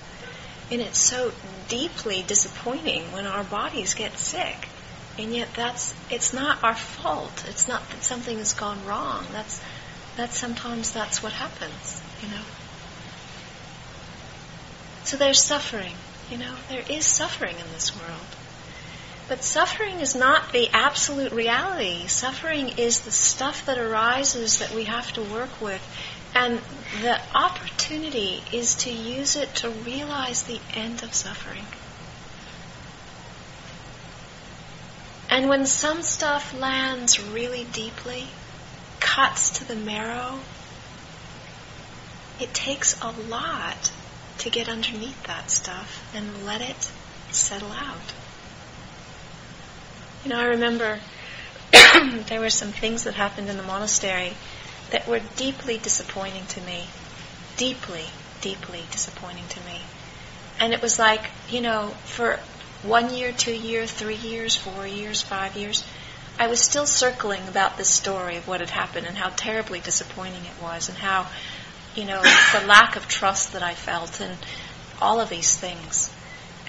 And 0.69 0.81
it's 0.81 0.99
so 0.99 1.31
deeply 1.69 2.23
disappointing 2.23 3.11
when 3.11 3.25
our 3.25 3.43
bodies 3.43 3.93
get 3.93 4.17
sick. 4.17 4.67
And 5.17 5.33
yet 5.33 5.49
that's, 5.55 5.95
it's 6.11 6.33
not 6.33 6.63
our 6.63 6.75
fault. 6.75 7.45
It's 7.47 7.67
not 7.67 7.87
that 7.89 8.03
something 8.03 8.37
has 8.37 8.53
gone 8.53 8.85
wrong. 8.85 9.25
That's, 9.31 9.61
that's 10.15 10.37
sometimes 10.37 10.91
that's 10.91 11.23
what 11.23 11.33
happens, 11.33 12.01
you 12.21 12.29
know. 12.29 12.43
So 15.05 15.17
there's 15.17 15.41
suffering, 15.41 15.93
you 16.29 16.37
know, 16.37 16.53
there 16.69 16.83
is 16.89 17.05
suffering 17.05 17.55
in 17.57 17.71
this 17.73 17.95
world. 17.95 18.27
But 19.27 19.43
suffering 19.43 19.99
is 19.99 20.15
not 20.15 20.51
the 20.51 20.69
absolute 20.71 21.31
reality. 21.31 22.07
Suffering 22.07 22.69
is 22.77 23.01
the 23.01 23.11
stuff 23.11 23.65
that 23.65 23.77
arises 23.77 24.59
that 24.59 24.73
we 24.73 24.85
have 24.85 25.11
to 25.13 25.21
work 25.21 25.61
with. 25.61 25.81
And 26.33 26.59
the 27.01 27.19
opportunity 27.67 28.41
is 28.53 28.75
to 28.75 28.91
use 28.91 29.35
it 29.35 29.53
to 29.55 29.69
realize 29.69 30.43
the 30.43 30.59
end 30.73 31.03
of 31.03 31.13
suffering. 31.13 31.65
And 35.29 35.49
when 35.49 35.65
some 35.65 36.01
stuff 36.01 36.57
lands 36.57 37.19
really 37.19 37.65
deeply, 37.65 38.27
cuts 38.99 39.59
to 39.59 39.67
the 39.67 39.75
marrow, 39.75 40.39
it 42.39 42.53
takes 42.53 42.99
a 43.01 43.11
lot 43.11 43.91
to 44.39 44.49
get 44.49 44.69
underneath 44.69 45.21
that 45.23 45.51
stuff 45.51 46.09
and 46.15 46.45
let 46.45 46.61
it 46.61 46.91
settle 47.31 47.71
out. 47.71 48.13
You 50.23 50.29
know, 50.29 50.39
I 50.39 50.45
remember 50.45 50.99
there 52.27 52.39
were 52.39 52.49
some 52.49 52.71
things 52.71 53.03
that 53.03 53.15
happened 53.15 53.49
in 53.49 53.57
the 53.57 53.63
monastery 53.63 54.33
that 54.91 55.07
were 55.07 55.19
deeply 55.35 55.77
disappointing 55.77 56.45
to 56.47 56.61
me. 56.61 56.87
Deeply, 57.57 58.05
deeply 58.41 58.85
disappointing 58.91 59.47
to 59.49 59.59
me. 59.61 59.81
And 60.59 60.73
it 60.73 60.81
was 60.81 60.97
like, 60.97 61.23
you 61.49 61.61
know, 61.61 61.89
for 62.05 62.39
one 62.83 63.13
year, 63.13 63.31
two 63.31 63.53
years, 63.53 63.91
three 63.91 64.15
years, 64.15 64.55
four 64.55 64.87
years, 64.87 65.21
five 65.21 65.55
years, 65.55 65.83
I 66.39 66.47
was 66.47 66.61
still 66.61 66.85
circling 66.85 67.47
about 67.47 67.77
this 67.77 67.89
story 67.89 68.37
of 68.37 68.47
what 68.47 68.59
had 68.59 68.69
happened 68.69 69.07
and 69.07 69.17
how 69.17 69.29
terribly 69.29 69.79
disappointing 69.79 70.45
it 70.45 70.61
was 70.61 70.87
and 70.87 70.97
how, 70.97 71.27
you 71.95 72.05
know, 72.05 72.21
the 72.53 72.65
lack 72.67 72.95
of 72.95 73.07
trust 73.07 73.53
that 73.53 73.63
I 73.63 73.73
felt 73.73 74.21
and 74.21 74.37
all 75.01 75.19
of 75.19 75.29
these 75.29 75.55
things. 75.55 76.11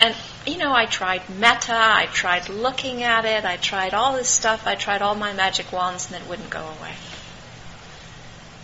And, 0.01 0.15
you 0.47 0.59
know, 0.59 0.73
I 0.73 0.87
tried 0.87 1.29
metta, 1.29 1.75
I 1.75 2.07
tried 2.07 2.49
looking 2.49 3.03
at 3.03 3.25
it, 3.25 3.45
I 3.45 3.57
tried 3.57 3.95
all 3.95 4.17
this 4.17 4.29
stuff, 4.29 4.67
I 4.67 4.75
tried 4.75 5.03
all 5.03 5.15
my 5.15 5.33
magic 5.33 5.73
wands, 5.73 6.11
and 6.11 6.23
it 6.23 6.29
wouldn't 6.29 6.51
go 6.51 6.61
away. 6.61 6.95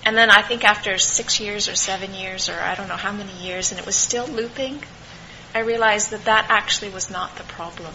And 0.05 0.17
then 0.17 0.31
I 0.31 0.43
think 0.43 0.65
after 0.65 0.99
six 0.99 1.41
years 1.41 1.69
or 1.69 1.75
seven 1.75 2.13
years 2.13 2.49
or 2.49 2.61
I 2.61 2.75
don't 2.75 2.89
know 2.89 2.97
how 2.97 3.13
many 3.13 3.33
years, 3.33 3.71
and 3.71 3.81
it 3.81 3.87
was 3.87 3.97
still 3.97 4.27
looping, 4.27 4.83
I 5.55 5.61
realized 5.61 6.11
that 6.11 6.25
that 6.25 6.47
actually 6.51 6.91
was 6.91 7.11
not 7.11 7.37
the 7.37 7.45
problem. 7.45 7.95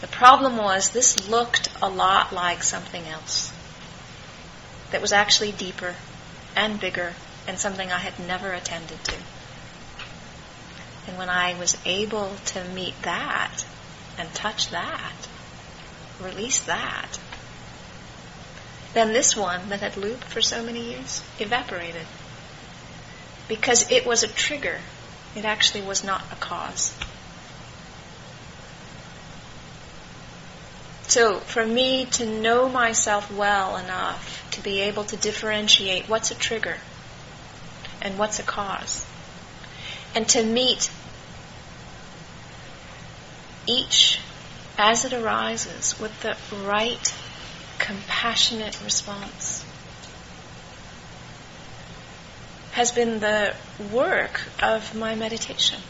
The 0.00 0.06
problem 0.06 0.56
was 0.56 0.90
this 0.90 1.28
looked 1.28 1.70
a 1.80 1.88
lot 1.88 2.32
like 2.32 2.62
something 2.62 3.06
else 3.06 3.52
that 4.90 5.00
was 5.00 5.12
actually 5.12 5.52
deeper 5.52 5.94
and 6.56 6.80
bigger 6.80 7.14
and 7.46 7.58
something 7.58 7.90
I 7.90 7.98
had 7.98 8.18
never 8.18 8.52
attended 8.52 9.02
to. 9.04 9.16
And 11.06 11.16
when 11.16 11.28
I 11.28 11.58
was 11.58 11.76
able 11.84 12.34
to 12.46 12.64
meet 12.64 13.00
that 13.02 13.64
and 14.18 14.32
touch 14.34 14.70
that, 14.70 15.28
release 16.20 16.60
that, 16.60 17.18
then 18.94 19.12
this 19.12 19.36
one 19.36 19.68
that 19.68 19.80
had 19.80 19.96
looped 19.96 20.24
for 20.24 20.40
so 20.40 20.62
many 20.62 20.92
years 20.92 21.22
evaporated. 21.38 22.06
Because 23.48 23.90
it 23.90 24.06
was 24.06 24.22
a 24.22 24.28
trigger. 24.28 24.78
It 25.34 25.44
actually 25.44 25.82
was 25.82 26.02
not 26.02 26.22
a 26.32 26.36
cause. 26.36 26.92
So 31.10 31.40
for 31.40 31.66
me 31.66 32.04
to 32.12 32.24
know 32.24 32.68
myself 32.68 33.32
well 33.32 33.76
enough 33.76 34.48
to 34.52 34.60
be 34.60 34.80
able 34.80 35.04
to 35.04 35.16
differentiate 35.16 36.08
what's 36.08 36.30
a 36.30 36.36
trigger 36.36 36.76
and 38.00 38.16
what's 38.18 38.38
a 38.38 38.44
cause, 38.44 39.04
and 40.14 40.28
to 40.28 40.44
meet 40.44 40.90
each 43.66 44.20
as 44.78 45.04
it 45.04 45.12
arises 45.12 45.98
with 46.00 46.22
the 46.22 46.36
right 46.64 47.12
compassionate 47.90 48.80
response 48.84 49.64
has 52.70 52.92
been 52.92 53.18
the 53.18 53.52
work 53.92 54.40
of 54.62 54.94
my 54.94 55.16
meditation. 55.16 55.80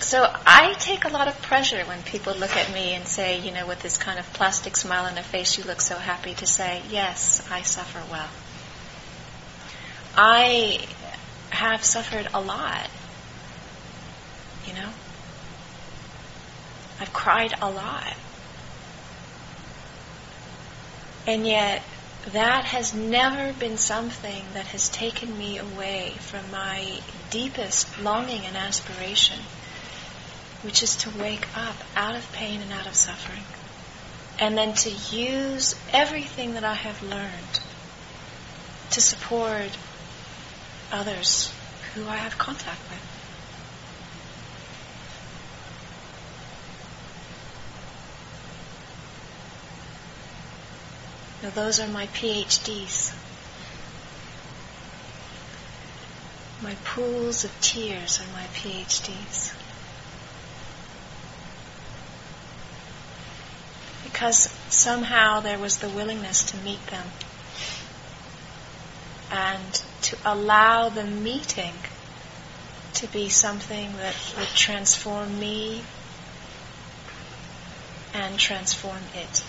So 0.00 0.24
I 0.46 0.72
take 0.78 1.04
a 1.04 1.08
lot 1.08 1.28
of 1.28 1.36
pleasure 1.42 1.84
when 1.84 2.02
people 2.04 2.34
look 2.34 2.56
at 2.56 2.72
me 2.72 2.94
and 2.94 3.06
say, 3.06 3.38
you 3.40 3.52
know, 3.52 3.66
with 3.66 3.82
this 3.82 3.98
kind 3.98 4.18
of 4.18 4.32
plastic 4.32 4.74
smile 4.74 5.04
on 5.04 5.14
their 5.14 5.22
face, 5.22 5.58
you 5.58 5.64
look 5.64 5.82
so 5.82 5.96
happy 5.96 6.32
to 6.32 6.46
say, 6.46 6.80
yes, 6.88 7.46
I 7.50 7.60
suffer 7.60 8.02
well. 8.10 8.30
I 10.16 10.86
have 11.50 11.84
suffered 11.84 12.28
a 12.32 12.40
lot, 12.40 12.88
you 14.66 14.74
know. 14.74 14.90
I've 17.00 17.12
cried 17.12 17.54
a 17.60 17.70
lot. 17.70 18.14
And 21.26 21.46
yet, 21.46 21.82
that 22.32 22.64
has 22.64 22.94
never 22.94 23.52
been 23.52 23.76
something 23.76 24.44
that 24.54 24.66
has 24.66 24.88
taken 24.88 25.36
me 25.36 25.58
away 25.58 26.14
from 26.18 26.50
my 26.50 27.00
deepest 27.30 28.00
longing 28.00 28.44
and 28.44 28.56
aspiration 28.56 29.38
which 30.62 30.82
is 30.82 30.96
to 30.96 31.10
wake 31.18 31.46
up 31.56 31.74
out 31.96 32.14
of 32.14 32.32
pain 32.32 32.60
and 32.60 32.72
out 32.72 32.86
of 32.86 32.94
suffering. 32.94 33.42
And 34.38 34.56
then 34.56 34.74
to 34.74 34.90
use 34.90 35.74
everything 35.92 36.54
that 36.54 36.64
I 36.64 36.74
have 36.74 37.02
learned 37.02 37.60
to 38.90 39.00
support 39.00 39.76
others 40.90 41.52
who 41.94 42.06
I 42.08 42.16
have 42.16 42.38
contact 42.38 42.80
with. 42.90 43.11
Now 51.42 51.50
those 51.50 51.80
are 51.80 51.88
my 51.88 52.06
PhDs. 52.08 53.14
My 56.62 56.76
pools 56.84 57.44
of 57.44 57.60
tears 57.60 58.20
are 58.20 58.32
my 58.32 58.46
PhDs. 58.54 59.52
because 64.12 64.48
somehow 64.68 65.40
there 65.40 65.58
was 65.58 65.78
the 65.78 65.88
willingness 65.88 66.44
to 66.44 66.56
meet 66.58 66.84
them 66.88 67.06
and 69.30 69.82
to 70.02 70.16
allow 70.24 70.90
the 70.90 71.04
meeting 71.04 71.72
to 72.92 73.06
be 73.08 73.30
something 73.30 73.96
that 73.96 74.14
would 74.36 74.48
transform 74.48 75.40
me 75.40 75.82
and 78.12 78.38
transform 78.38 79.00
it. 79.14 79.42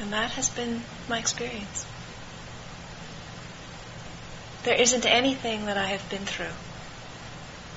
And 0.00 0.12
that 0.12 0.32
has 0.32 0.48
been 0.48 0.82
my 1.08 1.18
experience. 1.18 1.86
There 4.64 4.74
isn't 4.74 5.06
anything 5.06 5.66
that 5.66 5.76
I 5.76 5.86
have 5.86 6.08
been 6.10 6.26
through 6.26 6.54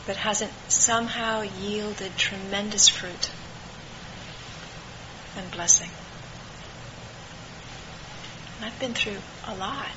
that 0.08 0.18
hasn't 0.18 0.52
somehow 0.70 1.42
yielded 1.42 2.18
tremendous 2.18 2.88
fruit 2.90 3.32
and 5.38 5.52
blessing. 5.52 5.90
And 8.58 8.66
I've 8.66 8.80
been 8.80 8.94
through 8.94 9.18
a 9.48 9.56
lot. 9.56 9.88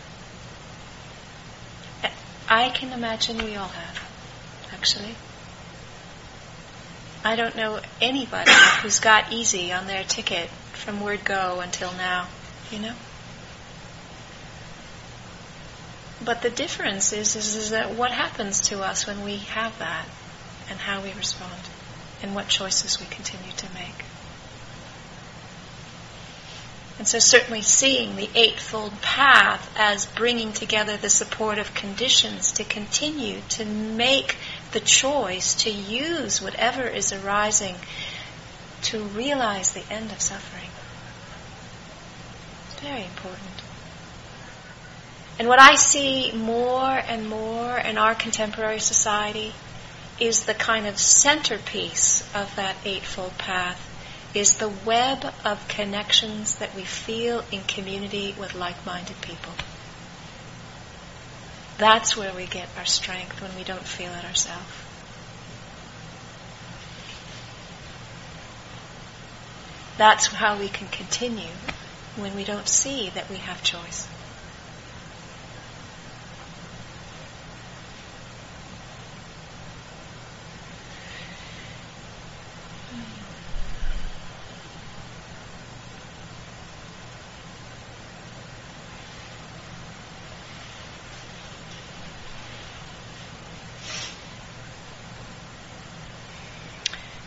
I 2.48 2.68
can 2.68 2.92
imagine 2.92 3.38
we 3.38 3.56
all 3.56 3.68
have, 3.68 4.10
actually. 4.74 5.14
I 7.24 7.36
don't 7.36 7.56
know 7.56 7.80
anybody 8.00 8.50
who's 8.82 9.00
got 9.00 9.32
easy 9.32 9.72
on 9.72 9.86
their 9.86 10.04
ticket 10.04 10.50
from 10.72 11.00
word 11.00 11.24
go 11.24 11.60
until 11.60 11.92
now, 11.92 12.28
you 12.70 12.78
know? 12.78 12.94
But 16.24 16.42
the 16.42 16.50
difference 16.50 17.12
is, 17.12 17.34
is, 17.34 17.56
is 17.56 17.70
that 17.70 17.94
what 17.94 18.12
happens 18.12 18.60
to 18.68 18.82
us 18.82 19.06
when 19.06 19.24
we 19.24 19.38
have 19.38 19.78
that 19.78 20.06
and 20.70 20.78
how 20.78 21.02
we 21.02 21.12
respond 21.12 21.60
and 22.22 22.34
what 22.34 22.48
choices 22.48 23.00
we 23.00 23.06
continue 23.06 23.50
to 23.52 23.66
make. 23.74 24.04
And 26.98 27.08
so 27.08 27.18
certainly 27.18 27.62
seeing 27.62 28.14
the 28.14 28.28
Eightfold 28.34 29.00
Path 29.02 29.74
as 29.76 30.06
bringing 30.06 30.52
together 30.52 30.96
the 30.96 31.10
supportive 31.10 31.74
conditions 31.74 32.52
to 32.52 32.64
continue 32.64 33.40
to 33.50 33.64
make 33.64 34.36
the 34.70 34.78
choice 34.78 35.54
to 35.64 35.70
use 35.70 36.40
whatever 36.40 36.86
is 36.86 37.12
arising 37.12 37.74
to 38.82 39.02
realize 39.02 39.72
the 39.72 39.84
end 39.90 40.12
of 40.12 40.20
suffering. 40.20 40.61
Very 42.82 43.04
important. 43.04 43.62
And 45.38 45.46
what 45.46 45.60
I 45.60 45.76
see 45.76 46.32
more 46.32 46.90
and 46.90 47.28
more 47.28 47.78
in 47.78 47.96
our 47.96 48.16
contemporary 48.16 48.80
society 48.80 49.54
is 50.18 50.44
the 50.44 50.54
kind 50.54 50.88
of 50.88 50.98
centerpiece 50.98 52.22
of 52.34 52.54
that 52.56 52.74
Eightfold 52.84 53.38
Path 53.38 53.88
is 54.34 54.54
the 54.54 54.68
web 54.68 55.24
of 55.44 55.68
connections 55.68 56.56
that 56.56 56.74
we 56.74 56.82
feel 56.82 57.44
in 57.52 57.62
community 57.62 58.34
with 58.38 58.54
like-minded 58.54 59.20
people. 59.20 59.52
That's 61.78 62.16
where 62.16 62.34
we 62.34 62.46
get 62.46 62.68
our 62.76 62.84
strength 62.84 63.40
when 63.40 63.54
we 63.56 63.62
don't 63.62 63.86
feel 63.86 64.12
it 64.12 64.24
ourselves. 64.24 64.66
That's 69.98 70.26
how 70.26 70.58
we 70.58 70.68
can 70.68 70.88
continue 70.88 71.52
when 72.16 72.34
we 72.34 72.44
don't 72.44 72.68
see 72.68 73.10
that 73.10 73.28
we 73.30 73.36
have 73.36 73.62
choice. 73.62 74.06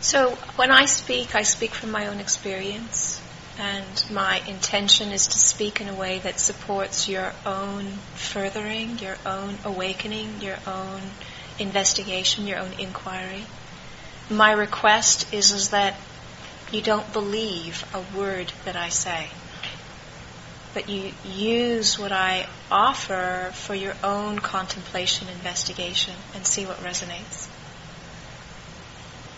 So 0.00 0.30
when 0.54 0.70
I 0.70 0.84
speak, 0.84 1.34
I 1.34 1.42
speak 1.42 1.74
from 1.74 1.90
my 1.90 2.06
own 2.06 2.20
experience, 2.20 3.20
and 3.58 4.04
my 4.10 4.42
intention 4.46 5.12
is 5.12 5.28
to 5.28 5.38
speak 5.38 5.80
in 5.80 5.88
a 5.88 5.94
way 5.94 6.18
that 6.18 6.38
supports 6.38 7.08
your 7.08 7.32
own 7.44 7.84
furthering, 8.14 8.98
your 8.98 9.16
own 9.24 9.56
awakening, 9.64 10.40
your 10.40 10.58
own 10.66 11.00
investigation, 11.58 12.46
your 12.46 12.58
own 12.58 12.72
inquiry. 12.78 13.44
My 14.28 14.52
request 14.52 15.32
is, 15.32 15.52
is 15.52 15.70
that 15.70 15.94
you 16.70 16.82
don't 16.82 17.10
believe 17.12 17.84
a 17.94 18.16
word 18.16 18.52
that 18.64 18.76
I 18.76 18.90
say, 18.90 19.28
but 20.74 20.88
you 20.88 21.12
use 21.24 21.98
what 21.98 22.12
I 22.12 22.46
offer 22.70 23.50
for 23.54 23.74
your 23.74 23.94
own 24.04 24.38
contemplation, 24.38 25.28
investigation, 25.28 26.14
and 26.34 26.46
see 26.46 26.66
what 26.66 26.78
resonates 26.78 27.48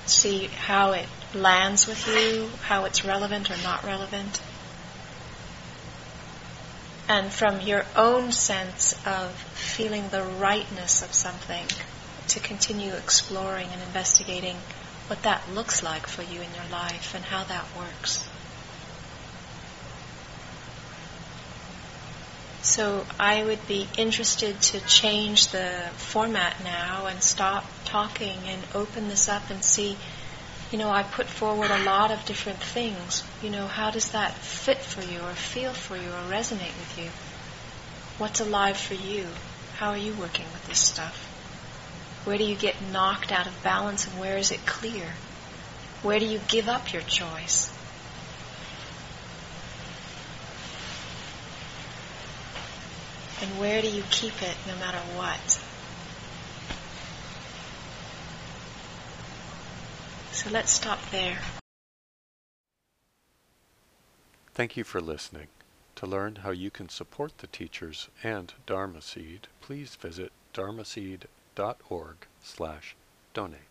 see 0.09 0.47
how 0.47 0.93
it 0.93 1.09
lands 1.35 1.87
with 1.87 2.07
you, 2.09 2.51
how 2.63 2.85
it's 2.85 3.05
relevant 3.05 3.51
or 3.51 3.57
not 3.63 3.85
relevant. 3.85 4.41
And 7.09 7.33
from 7.33 7.61
your 7.61 7.87
own 7.97 8.33
sense 8.33 8.95
of 9.07 9.33
feeling 9.55 10.09
the 10.11 10.23
rightness 10.23 11.03
of 11.03 11.13
something, 11.13 11.67
to 12.29 12.41
continue 12.41 12.93
exploring 12.93 13.69
and 13.73 13.81
investigating 13.83 14.57
what 15.07 15.23
that 15.23 15.51
looks 15.51 15.83
like 15.83 16.07
for 16.07 16.23
you 16.23 16.41
in 16.43 16.55
your 16.55 16.69
life 16.71 17.15
and 17.15 17.25
how 17.25 17.45
that 17.45 17.65
works. 17.77 18.29
So 22.69 23.07
I 23.19 23.43
would 23.43 23.67
be 23.67 23.89
interested 23.97 24.61
to 24.61 24.81
change 24.81 25.49
the 25.49 25.89
format 25.97 26.63
now 26.63 27.07
and 27.07 27.23
stop 27.23 27.65
talking 27.87 28.41
and 28.47 28.63
open 28.75 29.09
this 29.09 29.27
up 29.27 29.49
and 29.49 29.65
see, 29.65 29.97
you 30.71 30.77
know, 30.77 30.91
I 30.91 31.03
put 31.03 31.29
forward 31.29 31.71
a 31.71 31.85
lot 31.85 32.11
of 32.11 32.27
different 32.27 32.59
things. 32.59 33.25
You 33.43 33.49
know, 33.49 33.67
how 33.67 33.91
does 33.91 34.11
that 34.11 34.35
fit 34.35 34.77
for 34.77 35.01
you 35.01 35.21
or 35.21 35.33
feel 35.33 35.73
for 35.73 35.97
you 35.97 36.11
or 36.11 36.31
resonate 36.31 36.77
with 36.77 36.99
you? 36.99 37.09
What's 38.19 38.41
alive 38.41 38.77
for 38.77 38.95
you? 38.95 39.29
How 39.79 39.89
are 39.93 39.97
you 39.97 40.13
working 40.13 40.45
with 40.53 40.69
this 40.69 40.79
stuff? 40.79 41.25
Where 42.27 42.37
do 42.37 42.45
you 42.45 42.55
get 42.55 42.83
knocked 42.93 43.33
out 43.33 43.47
of 43.47 43.63
balance 43.63 44.07
and 44.07 44.21
where 44.21 44.37
is 44.37 44.51
it 44.51 44.67
clear? 44.67 45.15
Where 46.03 46.19
do 46.19 46.27
you 46.27 46.39
give 46.49 46.69
up 46.69 46.93
your 46.93 47.03
choice? 47.03 47.73
And 53.41 53.59
where 53.59 53.81
do 53.81 53.89
you 53.89 54.03
keep 54.11 54.43
it 54.43 54.57
no 54.67 54.75
matter 54.77 54.99
what? 55.17 55.61
So 60.33 60.51
let's 60.51 60.73
stop 60.73 60.99
there. 61.11 61.39
Thank 64.55 64.77
you 64.77 64.83
for 64.83 65.01
listening. 65.01 65.49
To 65.97 66.07
learn 66.07 66.37
how 66.37 66.51
you 66.51 66.71
can 66.71 66.89
support 66.89 67.39
the 67.39 67.47
teachers 67.47 68.09
and 68.23 68.53
Dharma 68.67 69.03
Seed, 69.03 69.49
please 69.61 69.95
visit 69.95 70.33
dharmaseed.org 70.55 72.17
slash 72.43 72.97
donate. 73.35 73.68